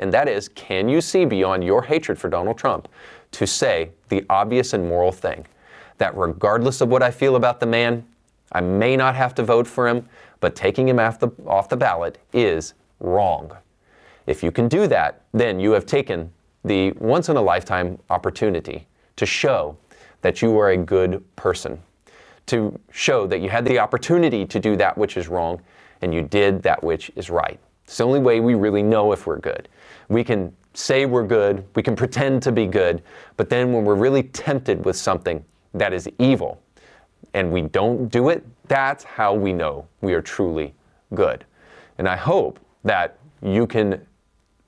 and 0.00 0.12
that 0.12 0.28
is, 0.28 0.48
can 0.48 0.88
you 0.88 1.00
see 1.00 1.24
beyond 1.24 1.62
your 1.62 1.80
hatred 1.80 2.18
for 2.18 2.28
Donald 2.28 2.58
Trump 2.58 2.88
to 3.30 3.46
say 3.46 3.90
the 4.08 4.26
obvious 4.28 4.72
and 4.72 4.88
moral 4.88 5.12
thing 5.12 5.46
that 5.98 6.16
regardless 6.16 6.80
of 6.80 6.88
what 6.88 7.04
I 7.04 7.12
feel 7.12 7.36
about 7.36 7.60
the 7.60 7.66
man, 7.66 8.04
I 8.50 8.62
may 8.62 8.96
not 8.96 9.14
have 9.14 9.32
to 9.36 9.44
vote 9.44 9.64
for 9.68 9.86
him, 9.86 10.08
but 10.40 10.56
taking 10.56 10.88
him 10.88 10.98
off 10.98 11.20
the, 11.20 11.28
off 11.46 11.68
the 11.68 11.76
ballot 11.76 12.18
is 12.32 12.74
wrong. 12.98 13.52
If 14.26 14.42
you 14.42 14.50
can 14.50 14.66
do 14.66 14.88
that, 14.88 15.22
then 15.32 15.60
you 15.60 15.70
have 15.70 15.86
taken 15.86 16.32
the 16.64 16.90
once 16.98 17.28
in 17.28 17.36
a 17.36 17.42
lifetime 17.42 17.96
opportunity 18.10 18.88
to 19.14 19.24
show 19.24 19.76
that 20.22 20.42
you 20.42 20.58
are 20.58 20.70
a 20.70 20.76
good 20.76 21.24
person, 21.36 21.80
to 22.46 22.76
show 22.90 23.28
that 23.28 23.40
you 23.40 23.50
had 23.50 23.64
the 23.64 23.78
opportunity 23.78 24.44
to 24.44 24.58
do 24.58 24.74
that 24.74 24.98
which 24.98 25.16
is 25.16 25.28
wrong 25.28 25.60
and 26.02 26.12
you 26.12 26.22
did 26.22 26.62
that 26.62 26.82
which 26.82 27.10
is 27.16 27.30
right. 27.30 27.58
It's 27.84 27.98
the 27.98 28.04
only 28.04 28.20
way 28.20 28.40
we 28.40 28.54
really 28.54 28.82
know 28.82 29.12
if 29.12 29.26
we're 29.26 29.38
good. 29.38 29.68
We 30.08 30.24
can 30.24 30.54
say 30.74 31.06
we're 31.06 31.26
good, 31.26 31.64
we 31.74 31.82
can 31.82 31.96
pretend 31.96 32.42
to 32.42 32.52
be 32.52 32.66
good, 32.66 33.02
but 33.36 33.48
then 33.48 33.72
when 33.72 33.84
we're 33.84 33.94
really 33.94 34.24
tempted 34.24 34.84
with 34.84 34.96
something 34.96 35.44
that 35.72 35.92
is 35.92 36.08
evil 36.18 36.60
and 37.34 37.52
we 37.52 37.62
don't 37.62 38.08
do 38.08 38.28
it, 38.28 38.44
that's 38.68 39.04
how 39.04 39.34
we 39.34 39.52
know 39.52 39.86
we 40.00 40.12
are 40.14 40.22
truly 40.22 40.74
good. 41.14 41.44
And 41.98 42.08
I 42.08 42.16
hope 42.16 42.60
that 42.84 43.18
you 43.42 43.66
can 43.66 44.04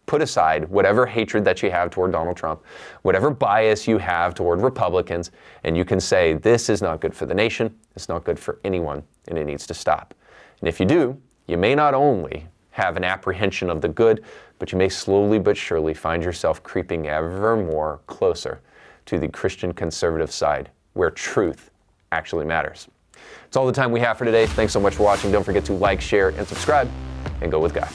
put 0.07 0.23
aside 0.23 0.69
whatever 0.71 1.07
hatred 1.07 1.45
that 1.45 1.63
you 1.63 1.71
have 1.71 1.91
toward 1.91 2.13
Donald 2.13 2.37
Trump, 2.37 2.65
whatever 3.03 3.31
bias 3.31 3.87
you 3.87 3.99
have 3.99 4.35
toward 4.35 4.63
Republicans, 4.63 5.31
and 5.65 5.77
you 5.77 5.85
can 5.85 6.01
say, 6.01 6.33
this 6.33 6.71
is 6.71 6.81
not 6.81 7.01
good 7.01 7.15
for 7.15 7.27
the 7.27 7.35
nation, 7.35 7.75
it's 7.95 8.09
not 8.09 8.25
good 8.25 8.39
for 8.39 8.59
anyone, 8.65 9.03
and 9.29 9.39
it 9.39 9.45
needs 9.45 9.67
to 9.67 9.75
stop. 9.75 10.15
And 10.61 10.69
if 10.69 10.81
you 10.81 10.87
do, 10.87 11.21
you 11.47 11.57
may 11.57 11.75
not 11.75 11.95
only 11.95 12.47
have 12.71 12.97
an 12.97 13.05
apprehension 13.05 13.71
of 13.71 13.81
the 13.81 13.89
good, 13.89 14.25
but 14.59 14.73
you 14.73 14.79
may 14.79 14.89
slowly 14.89 15.39
but 15.39 15.57
surely 15.57 15.95
find 15.95 16.23
yourself 16.23 16.63
creeping 16.63 17.09
ever 17.09 17.57
more 17.57 18.01
closer 18.07 18.61
to 19.07 19.19
the 19.19 19.29
Christian 19.29 19.73
conservative 19.73 20.31
side 20.31 20.71
where 20.93 21.11
truth 21.11 21.71
actually 22.13 22.45
matters. 22.45 22.89
It's 23.47 23.57
all 23.57 23.67
the 23.67 23.73
time 23.73 23.91
we 23.91 24.01
have 24.01 24.19
for 24.19 24.25
today. 24.25 24.47
Thanks 24.47 24.73
so 24.73 24.81
much 24.81 24.95
for 24.95 25.03
watching. 25.03 25.33
Don't 25.33 25.45
forget 25.45 25.65
to 25.67 25.73
like, 25.73 26.01
share, 26.01 26.31
and 26.31 26.47
subscribe, 26.47 26.91
and 27.41 27.51
go 27.51 27.59
with 27.59 27.75
God. 27.75 27.89